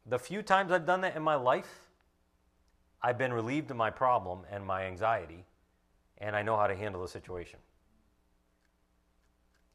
[0.06, 1.90] The few times I've done that in my life,
[3.02, 5.44] I've been relieved of my problem and my anxiety,
[6.20, 7.60] and I know how to handle the situation.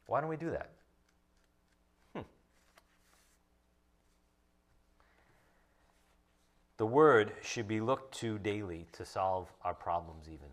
[0.07, 0.71] Why don't we do that?
[6.81, 10.47] The Word should be looked to daily to solve our problems, even.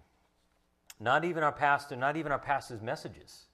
[1.00, 3.46] Not even our pastor, not even our pastor's messages.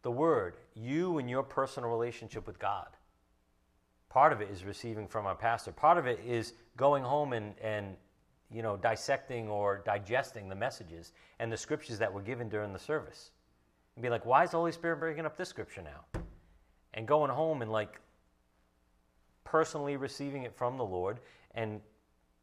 [0.00, 2.86] The Word, you and your personal relationship with God.
[4.08, 5.70] Part of it is receiving from our pastor.
[5.70, 7.94] Part of it is going home and, and
[8.50, 12.78] you know, dissecting or digesting the messages and the scriptures that were given during the
[12.78, 13.32] service.
[13.96, 16.22] And be like, why is the Holy Spirit bringing up this scripture now?
[16.94, 18.00] And going home and like
[19.44, 21.20] personally receiving it from the Lord.
[21.54, 21.80] And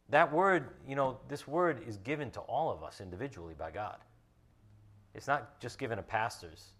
[0.10, 3.98] that word, you know, this word is given to all of us individually by God.
[5.14, 6.74] It's not just given to pastors.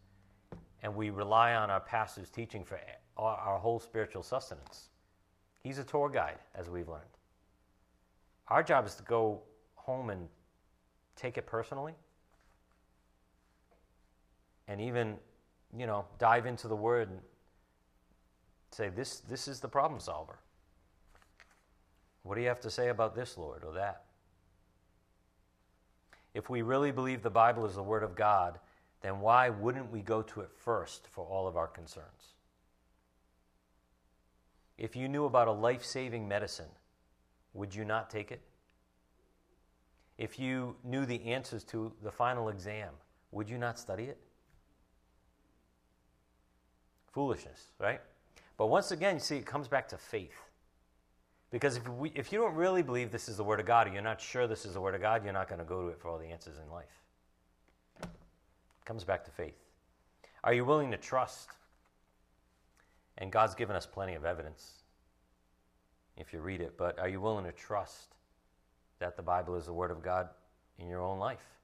[0.84, 2.80] And we rely on our pastor's teaching for
[3.18, 4.90] our whole spiritual sustenance.
[5.60, 7.04] He's a tour guide, as we've learned.
[8.48, 9.42] Our job is to go
[9.76, 10.28] home and
[11.16, 11.94] take it personally
[14.68, 15.18] and even,
[15.78, 17.10] you know, dive into the Word
[18.72, 20.40] say, this, this is the problem solver.
[22.24, 24.04] What do you have to say about this, Lord, or that?
[26.34, 28.60] If we really believe the Bible is the Word of God,
[29.02, 32.36] then why wouldn't we go to it first for all of our concerns?
[34.78, 36.70] If you knew about a life saving medicine,
[37.54, 38.42] would you not take it?
[40.18, 42.90] If you knew the answers to the final exam,
[43.32, 44.20] would you not study it?
[47.12, 48.02] Foolishness, right?
[48.62, 50.40] But once again, you see, it comes back to faith.
[51.50, 53.90] Because if, we, if you don't really believe this is the Word of God, or
[53.92, 55.88] you're not sure this is the Word of God, you're not going to go to
[55.88, 57.02] it for all the answers in life.
[58.04, 59.58] It comes back to faith.
[60.44, 61.50] Are you willing to trust?
[63.18, 64.84] And God's given us plenty of evidence
[66.16, 68.14] if you read it, but are you willing to trust
[69.00, 70.30] that the Bible is the Word of God
[70.78, 71.58] in your own life,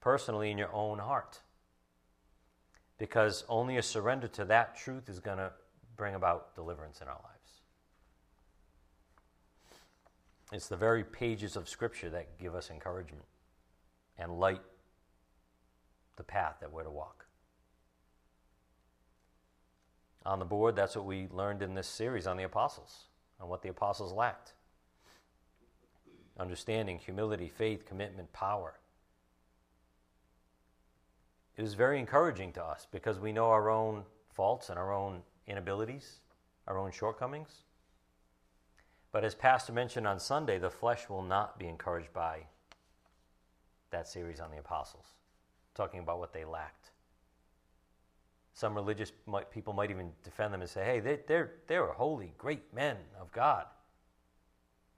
[0.00, 1.38] personally in your own heart?
[2.98, 5.52] Because only a surrender to that truth is going to
[5.96, 7.42] bring about deliverance in our lives.
[10.52, 13.24] It's the very pages of Scripture that give us encouragement
[14.18, 14.60] and light
[16.16, 17.26] the path that we're to walk.
[20.24, 23.04] On the board, that's what we learned in this series on the apostles,
[23.40, 24.52] on what the apostles lacked
[26.38, 28.74] understanding, humility, faith, commitment, power.
[31.56, 35.22] It was very encouraging to us because we know our own faults and our own
[35.46, 36.20] inabilities,
[36.66, 37.64] our own shortcomings.
[39.12, 42.46] But as Pastor mentioned on Sunday, the flesh will not be encouraged by
[43.90, 45.06] that series on the apostles,
[45.74, 46.90] talking about what they lacked.
[48.54, 52.34] Some religious might, people might even defend them and say, hey, they, they're, they're holy,
[52.38, 53.66] great men of God.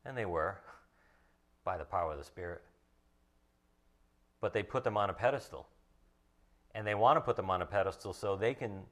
[0.04, 0.58] And they were,
[1.64, 2.62] by the power of the Spirit.
[4.40, 5.68] But they put them on a pedestal.
[6.74, 8.82] And they want to put them on a pedestal so they can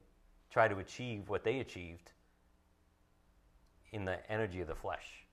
[0.53, 2.11] try to achieve what they achieved
[3.91, 5.25] in the energy of the flesh.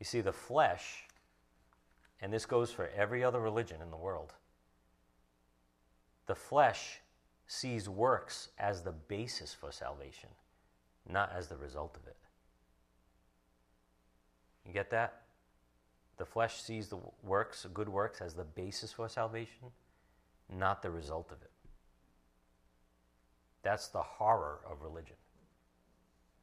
[0.00, 1.04] You see, the flesh,
[2.22, 4.32] and this goes for every other religion in the world,
[6.26, 7.00] the flesh
[7.46, 10.30] sees works as the basis for salvation,
[11.06, 12.16] not as the result of it.
[14.66, 15.20] You get that?
[16.16, 19.70] The flesh sees the works, good works, as the basis for salvation,
[20.48, 21.51] not the result of it.
[23.62, 25.16] That's the horror of religion.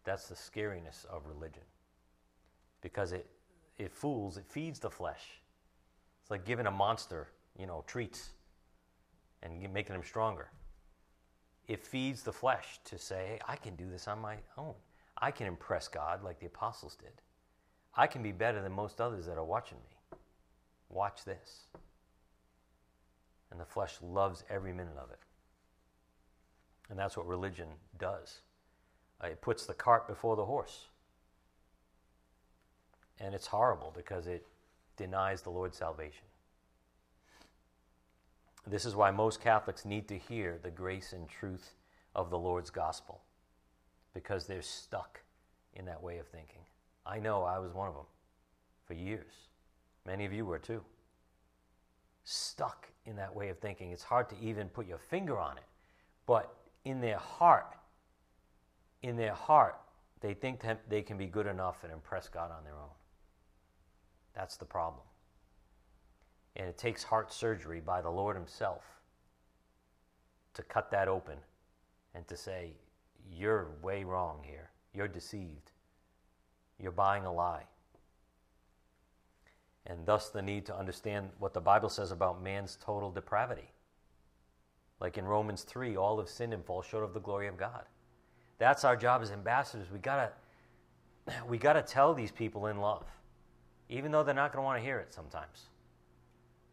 [0.04, 1.64] That's the scariness of religion.
[2.82, 3.30] Because it,
[3.78, 5.42] it fools, it feeds the flesh.
[6.22, 8.30] It's like giving a monster, you know, treats
[9.44, 10.50] and making him stronger.
[11.68, 14.74] It feeds the flesh to say, hey, I can do this on my own.
[15.18, 17.22] I can impress God like the apostles did.
[17.96, 20.18] I can be better than most others that are watching me.
[20.90, 21.68] Watch this.
[23.52, 25.20] And the flesh loves every minute of it.
[26.90, 27.68] And that's what religion
[27.98, 28.42] does
[29.24, 30.88] uh, it puts the cart before the horse.
[33.20, 34.46] And it's horrible because it
[34.96, 36.26] denies the Lord's salvation.
[38.66, 41.76] This is why most Catholics need to hear the grace and truth
[42.16, 43.22] of the Lord's gospel
[44.14, 45.22] because they're stuck
[45.74, 46.62] in that way of thinking.
[47.06, 48.06] I know I was one of them
[48.86, 49.34] for years.
[50.06, 50.82] Many of you were too.
[52.24, 53.92] Stuck in that way of thinking.
[53.92, 55.64] It's hard to even put your finger on it.
[56.26, 56.54] But
[56.86, 57.76] in their heart,
[59.02, 59.78] in their heart,
[60.22, 62.90] they think that they can be good enough and impress God on their own.
[64.36, 65.04] That's the problem.
[66.56, 68.84] And it takes heart surgery by the Lord Himself
[70.54, 71.38] to cut that open
[72.14, 72.74] and to say,
[73.32, 74.72] You're way wrong here.
[74.94, 75.72] You're deceived.
[76.80, 77.64] You're buying a lie.
[79.86, 83.72] And thus the need to understand what the Bible says about man's total depravity.
[85.00, 87.84] Like in Romans 3, all have sinned and fall short of the glory of God.
[88.58, 89.88] That's our job as ambassadors.
[89.92, 90.32] We gotta
[91.48, 93.06] we gotta tell these people in love,
[93.88, 95.70] even though they're not gonna want to hear it sometimes.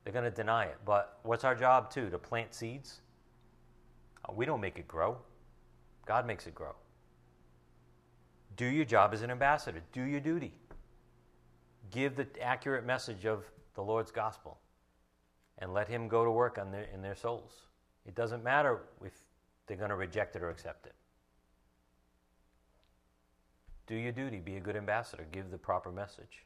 [0.05, 0.79] They're gonna deny it.
[0.85, 2.11] But what's our job too?
[2.11, 3.01] To plant seeds.
[4.24, 5.16] Uh, we don't make it grow.
[6.05, 6.74] God makes it grow.
[8.57, 9.83] Do your job as an ambassador.
[9.93, 10.55] Do your duty.
[11.91, 14.59] Give the accurate message of the Lord's gospel,
[15.59, 17.66] and let Him go to work on their, in their souls.
[18.07, 19.13] It doesn't matter if
[19.67, 20.95] they're going to reject it or accept it.
[23.87, 26.45] Do your duty, be a good ambassador, give the proper message.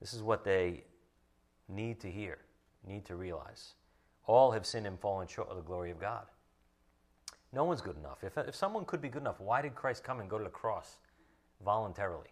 [0.00, 0.84] This is what they
[1.68, 2.38] need to hear,
[2.86, 3.74] need to realize.
[4.26, 6.26] All have sinned and fallen short of the glory of God.
[7.52, 8.22] No one's good enough.
[8.22, 10.50] If, if someone could be good enough, why did Christ come and go to the
[10.50, 10.98] cross
[11.64, 12.30] voluntarily?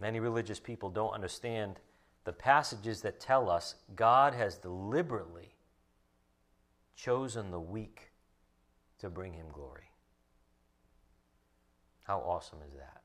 [0.00, 1.80] Many religious people don't understand
[2.26, 5.54] the passages that tell us God has deliberately
[6.96, 8.10] chosen the weak
[8.98, 9.88] to bring him glory.
[12.02, 13.02] How awesome is that?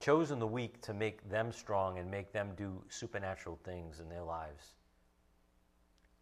[0.00, 4.24] Chosen the weak to make them strong and make them do supernatural things in their
[4.24, 4.72] lives.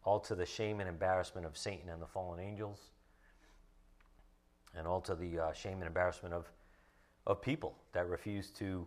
[0.04, 2.78] All to the shame and embarrassment of Satan and the fallen angels,
[4.76, 6.44] and all to the uh, shame and embarrassment of,
[7.26, 8.86] of people that refuse to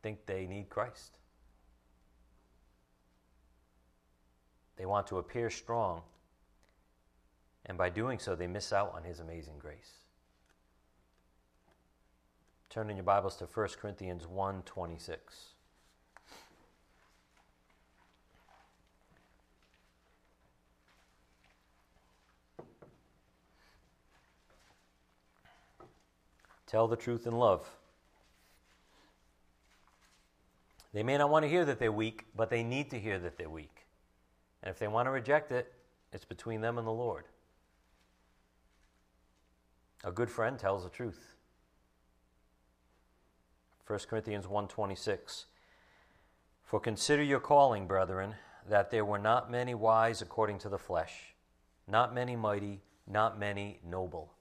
[0.00, 1.18] think they need Christ.
[4.76, 6.02] They want to appear strong,
[7.66, 9.92] and by doing so, they miss out on His amazing grace.
[12.70, 15.54] Turn in your Bibles to 1 Corinthians 1 26.
[26.66, 27.64] Tell the truth in love.
[30.92, 33.38] They may not want to hear that they're weak, but they need to hear that
[33.38, 33.73] they're weak.
[34.64, 35.72] And if they want to reject it,
[36.12, 37.26] it's between them and the Lord.
[40.02, 41.36] A good friend tells the truth.
[43.86, 45.44] 1 Corinthians 1:26
[46.62, 48.36] For consider your calling, brethren,
[48.66, 51.34] that there were not many wise according to the flesh,
[51.86, 54.32] not many mighty, not many noble.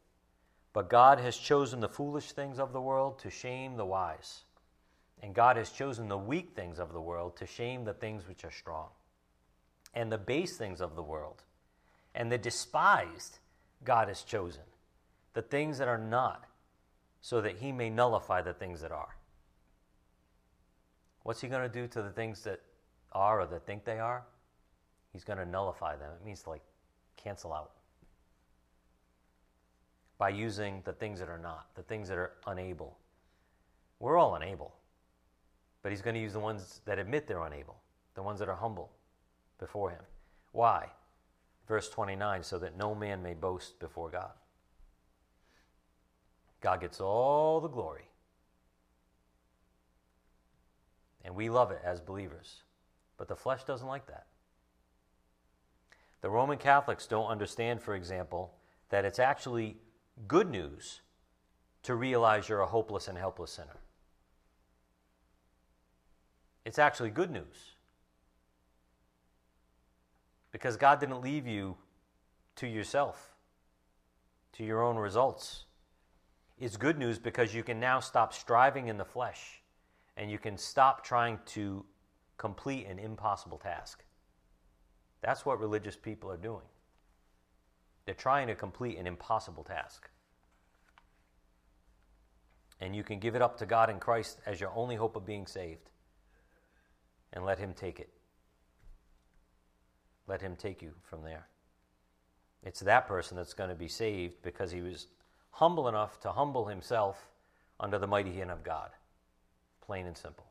[0.72, 4.46] But God has chosen the foolish things of the world to shame the wise.
[5.22, 8.46] And God has chosen the weak things of the world to shame the things which
[8.46, 8.90] are strong,
[9.94, 11.44] and the base things of the world,
[12.16, 13.40] and the despised
[13.84, 14.64] God has chosen,
[15.34, 16.46] the things that are not,
[17.22, 19.16] so that he may nullify the things that are.
[21.24, 22.60] What's he going to do to the things that
[23.12, 24.24] are or that think they are?
[25.14, 26.12] He's going to nullify them.
[26.20, 26.64] It means to like
[27.16, 27.72] cancel out.
[30.18, 32.98] By using the things that are not, the things that are unable.
[34.00, 34.74] We're all unable.
[35.82, 37.78] But he's going to use the ones that admit they're unable,
[38.16, 38.92] the ones that are humble
[39.64, 40.02] before him.
[40.52, 40.90] Why?
[41.70, 44.32] Verse 29 so that no man may boast before God.
[46.60, 48.10] God gets all the glory.
[51.24, 52.64] And we love it as believers.
[53.18, 54.26] But the flesh doesn't like that.
[56.20, 58.54] The Roman Catholics don't understand, for example,
[58.90, 59.78] that it's actually
[60.28, 61.00] good news
[61.84, 63.78] to realize you're a hopeless and helpless sinner.
[66.66, 67.73] It's actually good news.
[70.54, 71.76] Because God didn't leave you
[72.56, 73.34] to yourself,
[74.54, 75.66] to your own results.
[76.58, 79.62] It's good news because you can now stop striving in the flesh
[80.16, 81.84] and you can stop trying to
[82.38, 84.04] complete an impossible task.
[85.22, 86.66] That's what religious people are doing.
[88.06, 90.10] They're trying to complete an impossible task.
[92.80, 95.26] And you can give it up to God in Christ as your only hope of
[95.26, 95.90] being saved
[97.32, 98.10] and let Him take it.
[100.28, 101.48] Let Him take you from there.
[102.66, 105.08] It's that person that's going to be saved because he was
[105.52, 107.28] humble enough to humble himself
[107.80, 108.90] under the mighty hand of God.
[109.86, 110.46] Plain and simple.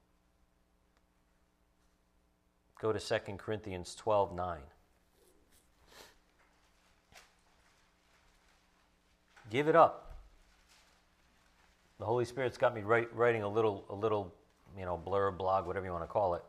[2.80, 4.58] Go to 2 Corinthians 12 9.
[9.50, 10.16] Give it up.
[11.98, 14.34] The Holy Spirit's got me write, writing a little, a little,
[14.76, 16.42] you know, blurb, blog, whatever you want to call it,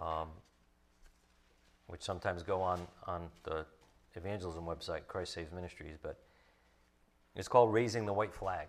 [0.00, 0.28] um,
[1.90, 3.66] which sometimes go on on the
[4.14, 6.18] evangelism website, Christ Saves Ministries, but
[7.36, 8.68] it's called Raising the White Flag.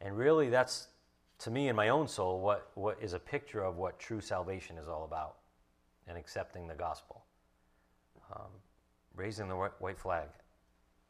[0.00, 0.88] And really, that's
[1.40, 4.78] to me in my own soul what, what is a picture of what true salvation
[4.78, 5.36] is all about
[6.06, 7.24] and accepting the gospel.
[8.34, 8.50] Um,
[9.14, 10.28] raising the white flag.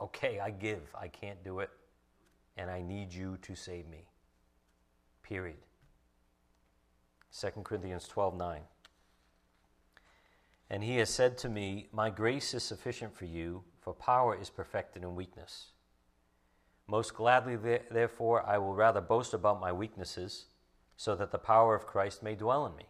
[0.00, 0.82] Okay, I give.
[0.94, 1.70] I can't do it.
[2.56, 4.06] And I need you to save me.
[5.22, 5.59] Period.
[7.38, 8.61] 2 Corinthians 12 9.
[10.70, 14.50] And he has said to me, My grace is sufficient for you, for power is
[14.50, 15.68] perfected in weakness.
[16.86, 17.56] Most gladly,
[17.90, 20.46] therefore, I will rather boast about my weaknesses,
[20.96, 22.86] so that the power of Christ may dwell in me.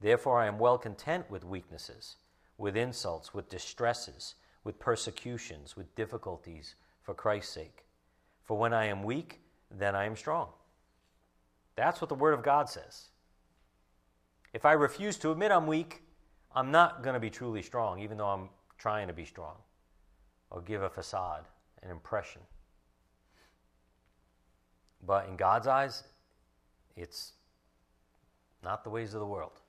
[0.00, 2.16] Therefore, I am well content with weaknesses,
[2.58, 7.84] with insults, with distresses, with persecutions, with difficulties, for Christ's sake.
[8.42, 9.40] For when I am weak,
[9.70, 10.48] then I am strong.
[11.76, 13.06] That's what the Word of God says.
[14.52, 16.02] If I refuse to admit I'm weak,
[16.56, 18.48] I'm not going to be truly strong, even though I'm
[18.78, 19.56] trying to be strong
[20.50, 21.44] or give a facade,
[21.82, 22.40] an impression.
[25.06, 26.04] But in God's eyes,
[26.96, 27.32] it's
[28.64, 29.60] not the ways of the world.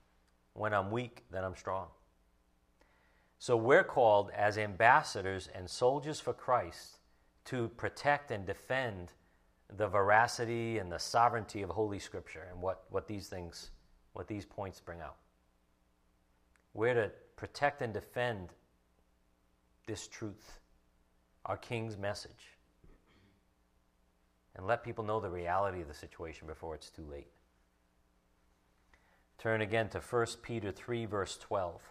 [0.53, 1.88] When I'm weak, then I'm strong.
[3.38, 6.99] So we're called as ambassadors and soldiers for Christ
[7.45, 9.11] to protect and defend
[9.75, 13.71] the veracity and the sovereignty of Holy Scripture and what, what these things,
[14.13, 15.17] what these points bring out.
[16.78, 18.49] We're to protect and defend
[19.88, 20.59] this truth,
[21.43, 22.53] our King's message,
[24.55, 27.32] and let people know the reality of the situation before it's too late.
[29.39, 31.82] Turn again to 1 Peter 3, verse 12.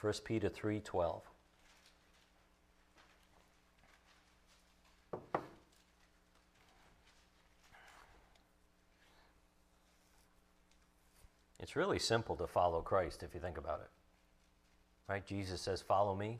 [0.00, 1.22] 1 Peter 3 12.
[11.64, 13.88] It's really simple to follow Christ if you think about it.
[15.08, 15.24] Right?
[15.24, 16.38] Jesus says, Follow me.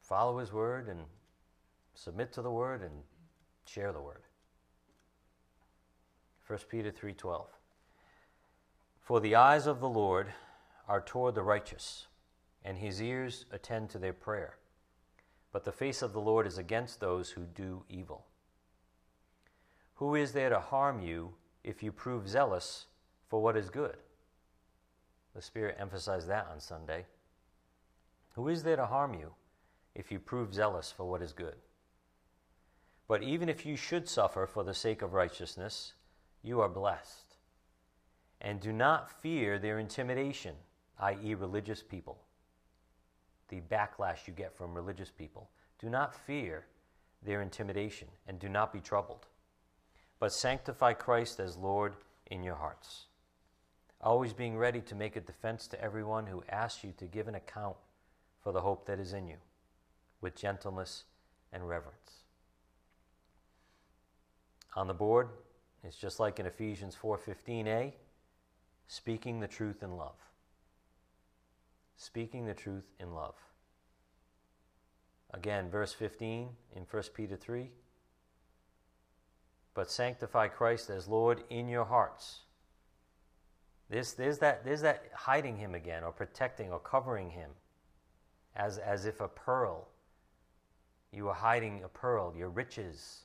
[0.00, 0.98] Follow his word and
[1.94, 2.90] submit to the word and
[3.64, 4.22] share the word.
[6.48, 7.46] 1 Peter 3:12
[9.00, 10.26] For the eyes of the Lord
[10.88, 12.08] are toward the righteous
[12.64, 14.56] and his ears attend to their prayer
[15.52, 18.26] but the face of the Lord is against those who do evil
[19.94, 21.34] Who is there to harm you
[21.64, 22.86] if you prove zealous
[23.28, 23.96] for what is good
[25.34, 27.06] The Spirit emphasized that on Sunday
[28.34, 29.32] Who is there to harm you
[29.94, 31.56] if you prove zealous for what is good
[33.08, 35.94] but even if you should suffer for the sake of righteousness
[36.44, 37.36] you are blessed.
[38.40, 40.54] And do not fear their intimidation,
[41.00, 42.18] i.e., religious people,
[43.48, 45.48] the backlash you get from religious people.
[45.78, 46.66] Do not fear
[47.22, 49.26] their intimidation, and do not be troubled,
[50.24, 51.96] but sanctify Christ as Lord
[52.30, 53.08] in your hearts,
[54.00, 57.34] always being ready to make a defense to everyone who asks you to give an
[57.34, 57.76] account
[58.42, 59.36] for the hope that is in you,
[60.22, 61.04] with gentleness
[61.52, 62.22] and reverence.
[64.74, 65.28] On the board,
[65.82, 67.92] it's just like in Ephesians 4:15a,
[68.86, 70.16] speaking the truth in love.
[71.98, 73.36] Speaking the truth in love.
[75.34, 77.70] Again, verse 15 in 1 Peter 3.
[79.74, 82.40] But sanctify Christ as Lord in your hearts.
[83.90, 87.50] There's, there's, that, there's that hiding him again, or protecting, or covering him,
[88.56, 89.88] as, as if a pearl.
[91.12, 93.24] You are hiding a pearl, your riches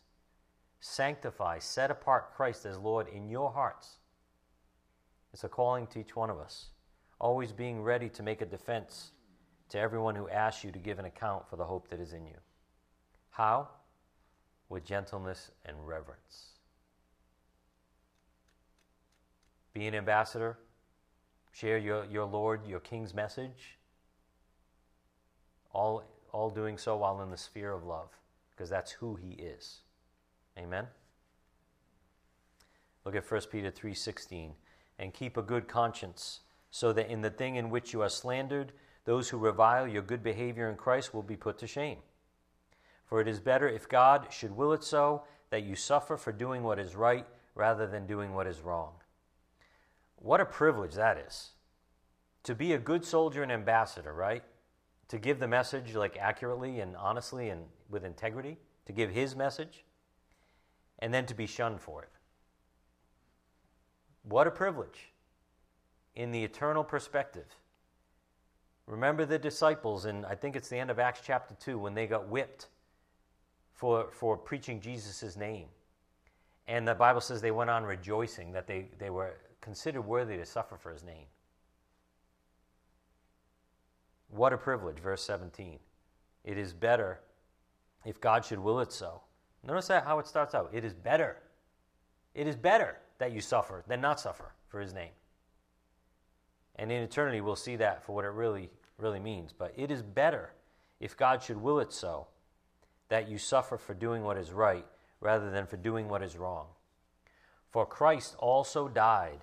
[0.82, 3.98] sanctify, set apart Christ as Lord in your hearts.
[5.34, 6.68] It's a calling to each one of us,
[7.20, 9.12] always being ready to make a defense
[9.70, 12.26] to everyone who asks you to give an account for the hope that is in
[12.26, 12.38] you.
[13.30, 13.70] How?
[14.70, 16.52] With gentleness and reverence.
[19.74, 20.58] Be an ambassador,
[21.52, 23.78] share your, your Lord, your King's message,
[25.72, 28.10] all, all doing so while in the sphere of love,
[28.52, 29.80] because that's who He is.
[30.58, 30.86] Amen.
[33.06, 34.52] Look at 1 Peter 3:16
[34.98, 38.74] and keep a good conscience so that in the thing in which you are slandered
[39.06, 41.98] those who revile your good behavior in Christ will be put to shame.
[43.10, 46.62] For it is better if God should will it so that you suffer for doing
[46.62, 48.92] what is right rather than doing what is wrong.
[50.18, 51.54] What a privilege that is.
[52.44, 54.44] To be a good soldier and ambassador, right?
[55.08, 59.84] To give the message like accurately and honestly and with integrity, to give his message
[61.00, 62.12] and then to be shunned for it.
[64.22, 65.14] What a privilege
[66.14, 67.56] in the eternal perspective.
[68.86, 72.06] Remember the disciples, and I think it's the end of Acts chapter 2, when they
[72.06, 72.68] got whipped
[73.80, 75.68] for, for preaching Jesus' name.
[76.68, 80.46] And the Bible says they went on rejoicing that they, they were considered worthy to
[80.46, 81.28] suffer for his name.
[84.28, 85.80] What a privilege, verse 17.
[86.44, 87.22] It is better,
[88.04, 89.22] if God should will it so,
[89.66, 90.70] Notice that how it starts out.
[90.74, 91.38] It is better.
[92.34, 95.12] It is better that you suffer than not suffer for his name.
[96.76, 99.52] And in eternity, we'll see that for what it really, really means.
[99.52, 100.54] But it is better,
[101.00, 102.28] if God should will it so,
[103.10, 104.86] that you suffer for doing what is right
[105.20, 106.68] rather than for doing what is wrong.
[107.70, 109.42] For Christ also died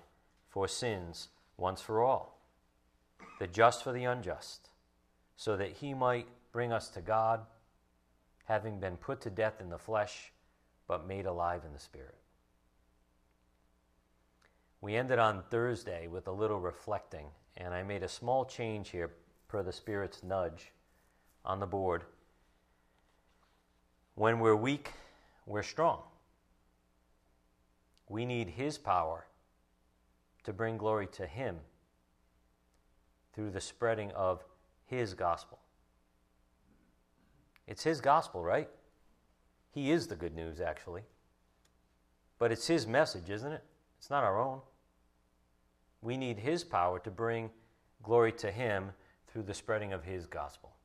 [0.49, 2.41] for sins once for all,
[3.39, 4.69] the just for the unjust,
[5.35, 7.41] so that he might bring us to God
[8.45, 10.31] having been put to death in the flesh,
[10.87, 12.15] but made alive in the spirit.
[14.79, 17.25] We ended on Thursday with a little reflecting,
[17.57, 19.11] and I made a small change here
[19.47, 20.71] per the Spirit's nudge
[21.43, 22.03] on the board.
[24.17, 24.93] When we're weak,
[25.45, 26.01] we're strong.
[28.09, 29.27] We need His power
[30.43, 31.57] to bring glory to Him
[33.35, 34.43] through the spreading of
[34.87, 35.59] His gospel.
[37.67, 38.67] It's His gospel, right?
[39.69, 41.03] He is the good news, actually.
[42.39, 43.63] But it's His message, isn't it?
[43.99, 44.61] It's not our own.
[46.01, 47.51] We need His power to bring
[48.01, 48.93] glory to Him
[49.27, 50.76] through the spreading of His gospel.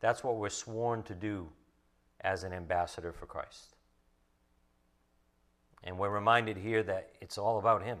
[0.00, 1.48] That's what we're sworn to do
[2.22, 3.76] as an ambassador for Christ.
[5.84, 7.98] And we're reminded here that it's all about Him.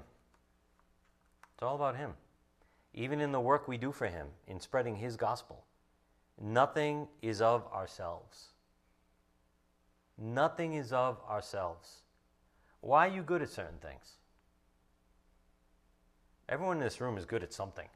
[1.54, 2.12] It's all about Him.
[2.92, 5.64] Even in the work we do for Him, in spreading His gospel,
[6.40, 8.48] nothing is of ourselves.
[10.18, 12.02] Nothing is of ourselves.
[12.80, 14.16] Why are you good at certain things?
[16.48, 17.88] Everyone in this room is good at something.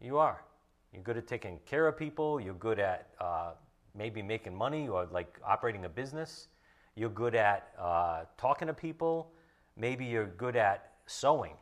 [0.00, 0.42] You are.
[0.92, 2.40] You're good at taking care of people.
[2.40, 3.52] You're good at uh,
[3.94, 6.48] maybe making money or like operating a business.
[6.96, 9.32] You're good at uh, talking to people.
[9.76, 11.54] Maybe you're good at sewing.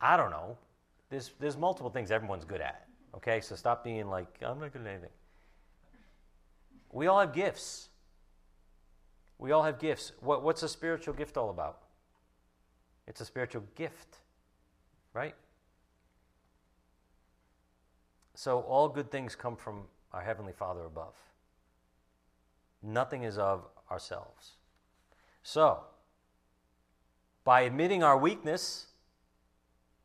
[0.00, 0.58] I don't know.
[1.10, 2.86] There's, there's multiple things everyone's good at.
[3.14, 5.10] Okay, so stop being like, I'm not good at anything.
[6.90, 7.88] We all have gifts.
[9.38, 10.12] We all have gifts.
[10.20, 11.80] What, what's a spiritual gift all about?
[13.06, 14.18] It's a spiritual gift,
[15.14, 15.34] right?
[18.42, 21.14] So all good things come from our Heavenly Father above.
[22.82, 24.54] Nothing is of ourselves.
[25.44, 25.84] So,
[27.44, 28.86] by admitting our weakness,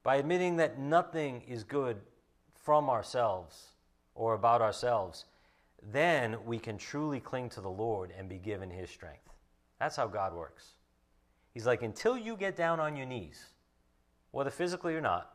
[0.03, 1.97] by admitting that nothing is good
[2.53, 3.69] from ourselves
[4.13, 5.25] or about ourselves,
[5.81, 9.33] then we can truly cling to the Lord and be given His strength.
[9.79, 10.73] That's how God works.
[11.55, 13.45] He's like, until you get down on your knees,
[14.29, 15.33] whether physically or not,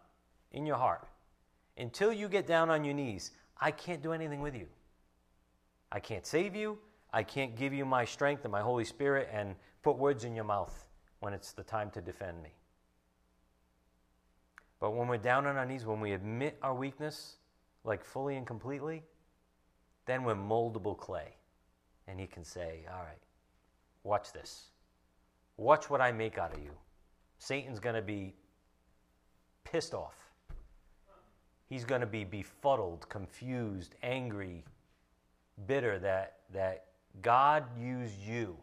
[0.52, 1.08] in your heart,
[1.76, 4.66] until you get down on your knees, I can't do anything with you.
[5.90, 6.78] I can't save you.
[7.12, 10.44] I can't give you my strength and my Holy Spirit and put words in your
[10.44, 10.88] mouth
[11.20, 12.50] when it's the time to defend me.
[14.80, 17.36] But when we're down on our knees, when we admit our weakness,
[17.84, 19.02] like fully and completely,
[20.06, 21.36] then we're moldable clay.
[22.08, 23.20] And He can say, All right,
[24.02, 24.70] watch this.
[25.56, 26.72] Watch what I make out of you.
[27.38, 28.34] Satan's going to be
[29.64, 30.21] pissed off.
[31.72, 34.62] He's going to be befuddled, confused, angry,
[35.66, 36.84] bitter that, that
[37.22, 38.58] God used you,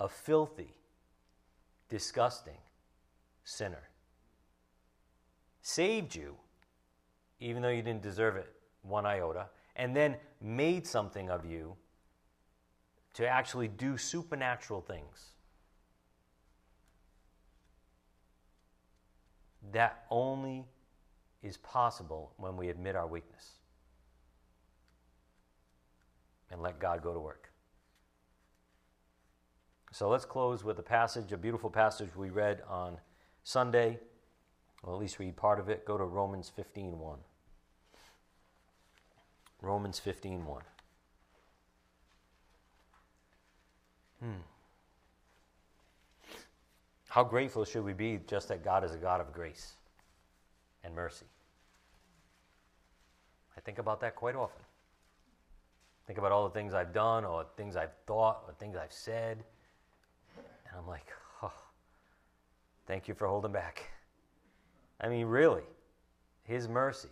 [0.00, 0.74] a filthy,
[1.88, 2.56] disgusting
[3.44, 3.88] sinner,
[5.60, 6.34] saved you,
[7.38, 8.52] even though you didn't deserve it
[8.82, 9.46] one iota,
[9.76, 11.76] and then made something of you
[13.14, 15.28] to actually do supernatural things.
[19.70, 20.64] That only
[21.42, 23.58] is possible when we admit our weakness
[26.50, 27.50] and let God go to work.
[29.90, 32.98] So let's close with a passage, a beautiful passage we read on
[33.42, 33.98] Sunday.
[34.82, 35.84] Well, at least read part of it.
[35.84, 37.18] Go to Romans 15:1.
[39.60, 40.62] Romans 15:1.
[44.20, 44.40] Hmm.
[47.08, 49.74] How grateful should we be just that God is a God of grace
[50.84, 51.26] and mercy?
[53.56, 54.62] I think about that quite often.
[56.06, 59.44] Think about all the things I've done, or things I've thought, or things I've said.
[60.36, 61.06] And I'm like,
[61.42, 61.52] oh,
[62.86, 63.90] thank you for holding back.
[65.00, 65.62] I mean, really,
[66.44, 67.08] His mercy.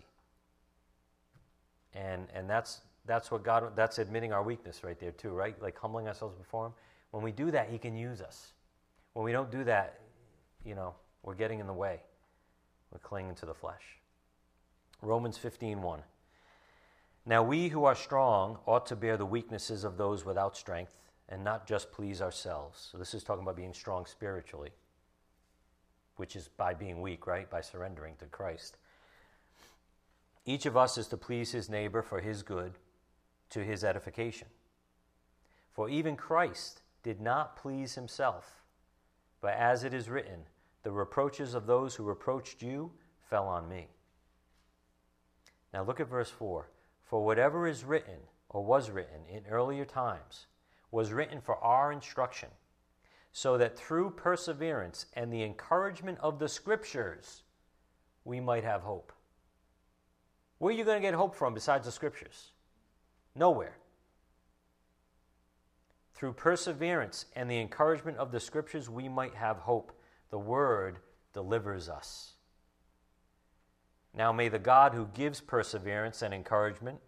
[1.95, 5.61] And, and that's, that's what God, that's admitting our weakness right there, too, right?
[5.63, 6.73] Like humbling ourselves before Him.
[7.13, 8.53] When we do that, He can use us.
[9.13, 10.01] When we don't do that,
[10.65, 12.01] you know, we're getting in the way.
[12.93, 13.99] We're clinging to the flesh.
[15.03, 16.03] Romans 15 1.
[17.27, 20.97] Now we who are strong ought to bear the weaknesses of those without strength
[21.29, 22.89] and not just please ourselves.
[22.91, 24.71] So this is talking about being strong spiritually,
[26.17, 27.49] which is by being weak, right?
[27.49, 28.77] By surrendering to Christ.
[30.45, 32.73] Each of us is to please his neighbor for his good,
[33.51, 34.49] to his edification.
[35.73, 38.63] For even Christ did not please himself,
[39.41, 40.47] but as it is written,
[40.83, 42.91] the reproaches of those who reproached you
[43.29, 43.89] fell on me.
[45.73, 46.69] Now look at verse 4.
[47.05, 48.19] For whatever is written,
[48.49, 50.47] or was written in earlier times,
[50.91, 52.49] was written for our instruction,
[53.33, 57.43] so that through perseverance and the encouragement of the Scriptures,
[58.25, 59.13] we might have hope.
[60.59, 62.53] Where are you going to get hope from besides the Scriptures?
[63.35, 63.77] Nowhere.
[66.15, 69.93] Through perseverance and the encouragement of the Scriptures, we might have hope.
[70.31, 70.99] The Word
[71.33, 72.33] delivers us.
[74.15, 77.01] Now may the God who gives perseverance and encouragement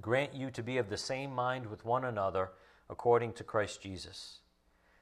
[0.00, 2.50] grant you to be of the same mind with one another
[2.88, 4.40] according to Christ Jesus,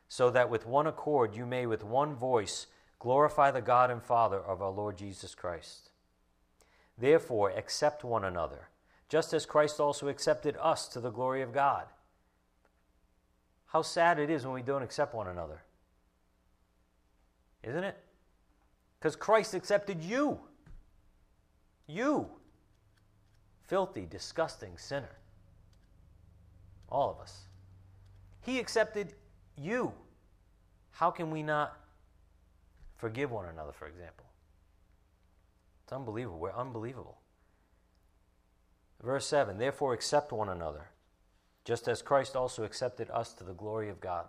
[0.09, 2.67] so that with one accord you may with one voice
[2.99, 5.91] glorify the God and Father of our Lord Jesus Christ.
[6.99, 8.69] Therefore, accept one another,
[9.09, 11.87] just as Christ also accepted us to the glory of God.
[13.67, 15.63] How sad it is when we don't accept one another.
[17.63, 17.97] Isn't it?
[18.99, 20.39] Because Christ accepted you.
[21.87, 22.29] You.
[23.67, 25.17] Filthy, disgusting sinner.
[26.89, 27.47] All of us.
[28.41, 29.15] He accepted
[29.57, 29.93] you.
[30.93, 31.79] How can we not
[32.97, 34.27] forgive one another, for example?
[35.85, 36.39] It's unbelievable.
[36.39, 37.19] We're unbelievable.
[39.03, 40.91] Verse 7 Therefore, accept one another,
[41.65, 44.27] just as Christ also accepted us to the glory of God.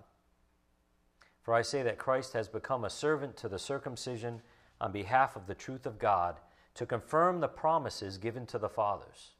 [1.41, 4.41] For I say that Christ has become a servant to the circumcision
[4.79, 6.39] on behalf of the truth of God
[6.75, 9.31] to confirm the promises given to the fathers,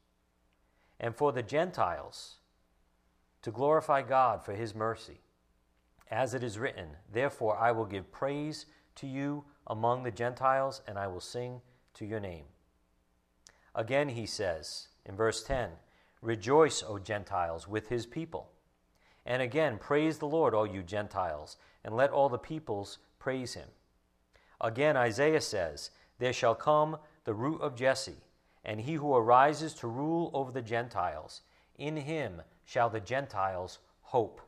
[1.00, 2.36] and for the Gentiles
[3.42, 5.20] to glorify God for his mercy.
[6.10, 10.98] As it is written, Therefore I will give praise to you among the Gentiles, and
[10.98, 11.60] I will sing
[11.94, 12.44] to your name.
[13.74, 15.70] Again, he says in verse 10
[16.20, 18.50] Rejoice, O Gentiles, with his people.
[19.24, 23.68] And again, praise the Lord, all you Gentiles, and let all the peoples praise him.
[24.60, 28.24] Again, Isaiah says, There shall come the root of Jesse,
[28.64, 31.42] and he who arises to rule over the Gentiles.
[31.78, 34.40] In him shall the Gentiles hope.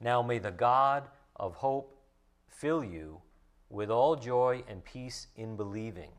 [0.00, 1.96] Now may the God of hope
[2.48, 3.20] fill you
[3.68, 6.10] with all joy and peace in believing,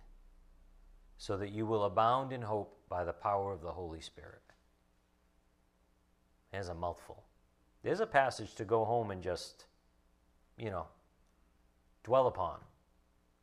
[1.18, 4.43] so that you will abound in hope by the power of the Holy Spirit.
[6.54, 7.24] There's a mouthful.
[7.82, 9.66] There's a passage to go home and just,
[10.56, 10.86] you know,
[12.04, 12.60] dwell upon,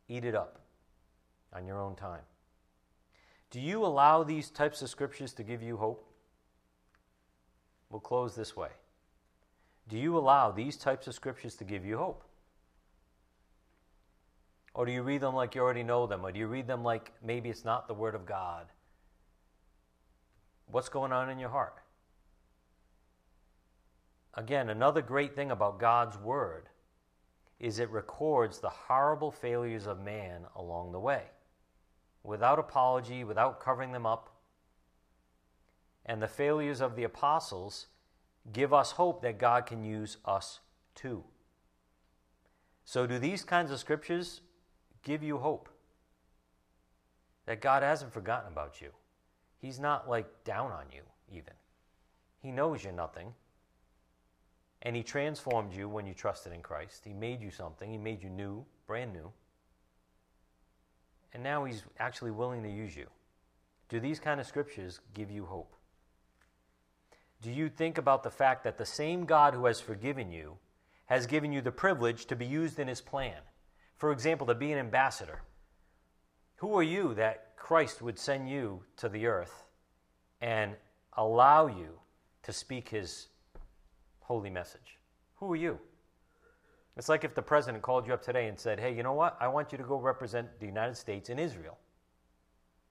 [0.07, 0.61] eat it up
[1.53, 2.21] on your own time.
[3.51, 6.07] Do you allow these types of scriptures to give you hope?
[7.89, 8.69] We'll close this way.
[9.89, 12.23] Do you allow these types of scriptures to give you hope?
[14.73, 16.25] Or do you read them like you already know them?
[16.25, 18.67] Or do you read them like maybe it's not the Word of God?
[20.67, 21.80] What's going on in your heart?
[24.33, 26.69] Again, another great thing about God's Word
[27.59, 31.23] is it records the horrible failures of man along the way
[32.23, 34.29] without apology, without covering them up.
[36.05, 37.87] And the failures of the apostles
[38.51, 40.59] give us hope that God can use us
[40.95, 41.23] too.
[42.83, 44.41] So, do these kinds of scriptures
[45.03, 45.69] give you hope
[47.45, 48.89] that God hasn't forgotten about you?
[49.59, 51.53] He's not like down on you, even.
[52.41, 53.33] He knows you're nothing.
[54.83, 57.03] And He transformed you when you trusted in Christ.
[57.05, 59.31] He made you something, He made you new, brand new.
[61.33, 63.07] And now He's actually willing to use you.
[63.89, 65.75] Do these kind of scriptures give you hope?
[67.41, 70.57] Do you think about the fact that the same God who has forgiven you
[71.07, 73.37] has given you the privilege to be used in His plan?
[73.97, 75.41] For example, to be an ambassador.
[76.57, 79.65] Who are you that Christ would send you to the earth
[80.39, 80.75] and
[81.17, 81.99] allow you
[82.43, 83.27] to speak His
[84.31, 84.97] holy message?
[85.35, 85.77] Who are you?
[86.95, 89.35] It's like if the president called you up today and said, Hey, you know what?
[89.41, 91.77] I want you to go represent the United States in Israel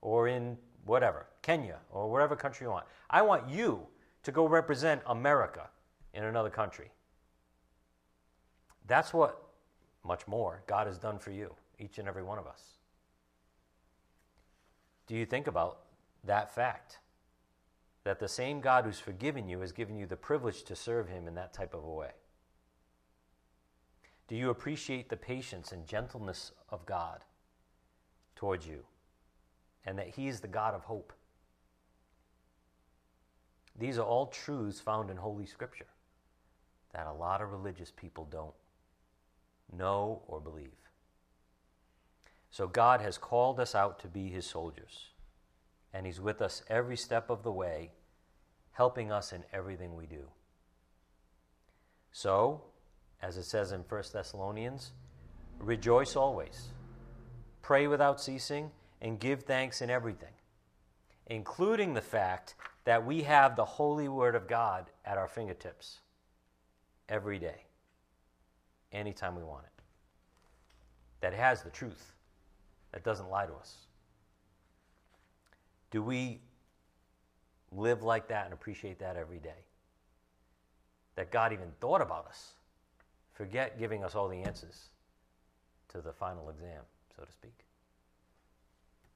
[0.01, 2.85] or in whatever, Kenya or whatever country you want.
[3.09, 3.87] I want you
[4.21, 5.67] to go represent America
[6.13, 6.91] in another country.
[8.85, 9.41] That's what,
[10.03, 12.61] much more, God has done for you, each and every one of us.
[15.07, 15.79] Do you think about
[16.23, 16.99] that fact?
[18.03, 21.27] That the same God who's forgiven you has given you the privilege to serve Him
[21.27, 22.11] in that type of a way?
[24.27, 27.19] Do you appreciate the patience and gentleness of God
[28.35, 28.85] towards you?
[29.85, 31.11] And that he's the God of hope?
[33.77, 35.87] These are all truths found in Holy Scripture
[36.93, 38.53] that a lot of religious people don't
[39.75, 40.69] know or believe.
[42.51, 45.09] So God has called us out to be His soldiers,
[45.93, 47.91] and He's with us every step of the way,
[48.71, 50.27] helping us in everything we do.
[52.11, 52.61] So,
[53.21, 54.91] as it says in 1 Thessalonians,
[55.59, 56.69] rejoice always,
[57.61, 58.71] pray without ceasing,
[59.01, 60.33] and give thanks in everything,
[61.27, 65.99] including the fact that we have the holy word of God at our fingertips
[67.09, 67.65] every day,
[68.91, 69.83] anytime we want it,
[71.21, 72.13] that has the truth,
[72.91, 73.77] that doesn't lie to us.
[75.91, 76.39] Do we
[77.71, 79.65] live like that and appreciate that every day?
[81.15, 82.53] That God even thought about us.
[83.33, 84.87] Forget giving us all the answers
[85.89, 86.81] to the final exam,
[87.15, 87.65] so to speak.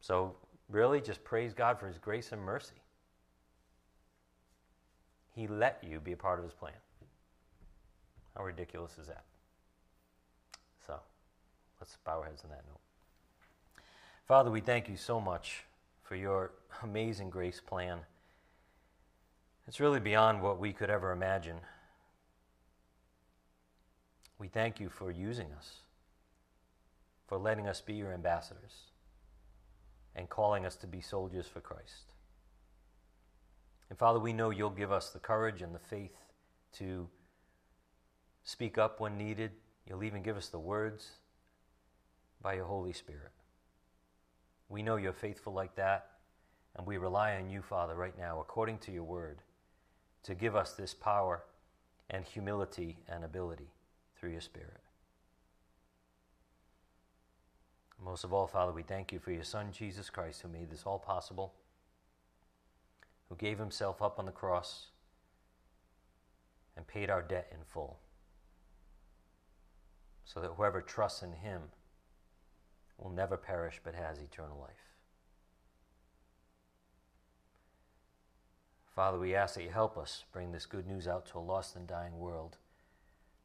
[0.02, 0.36] So,
[0.70, 2.76] really, just praise God for His grace and mercy.
[5.36, 6.72] He let you be a part of his plan.
[8.36, 9.24] How ridiculous is that?
[10.88, 10.98] So,
[11.80, 12.80] let's bow our heads on that note.
[14.28, 15.64] Father, we thank you so much
[16.08, 16.52] for your
[16.84, 18.00] amazing grace plan.
[19.68, 21.58] It's really beyond what we could ever imagine.
[24.38, 25.78] We thank you for using us
[27.28, 28.92] for letting us be your ambassadors
[30.16, 32.14] and calling us to be soldiers for Christ.
[33.90, 36.16] And Father, we know you'll give us the courage and the faith
[36.74, 37.08] to
[38.44, 39.52] speak up when needed.
[39.88, 41.10] You'll even give us the words
[42.42, 43.32] by your Holy Spirit.
[44.70, 46.08] We know you're faithful like that,
[46.76, 49.40] and we rely on you, Father, right now, according to your word,
[50.24, 51.44] to give us this power
[52.10, 53.70] and humility and ability
[54.18, 54.82] through your Spirit.
[58.04, 60.84] Most of all, Father, we thank you for your Son, Jesus Christ, who made this
[60.86, 61.54] all possible,
[63.30, 64.88] who gave himself up on the cross
[66.76, 68.00] and paid our debt in full,
[70.26, 71.62] so that whoever trusts in him
[72.98, 74.72] will never perish but has eternal life.
[78.96, 81.76] Father, we ask that you help us bring this good news out to a lost
[81.76, 82.58] and dying world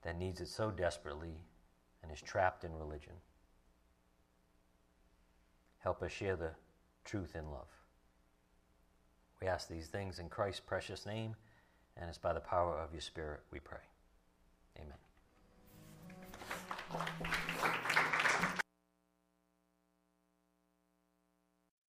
[0.02, 1.42] that needs it so desperately
[2.02, 3.14] and is trapped in religion.
[5.78, 6.52] Help us share the
[7.04, 7.66] truth in love.
[9.40, 11.34] We ask these things in Christ's precious name,
[11.96, 13.78] and it's by the power of your Spirit we pray.
[14.78, 14.98] Amen.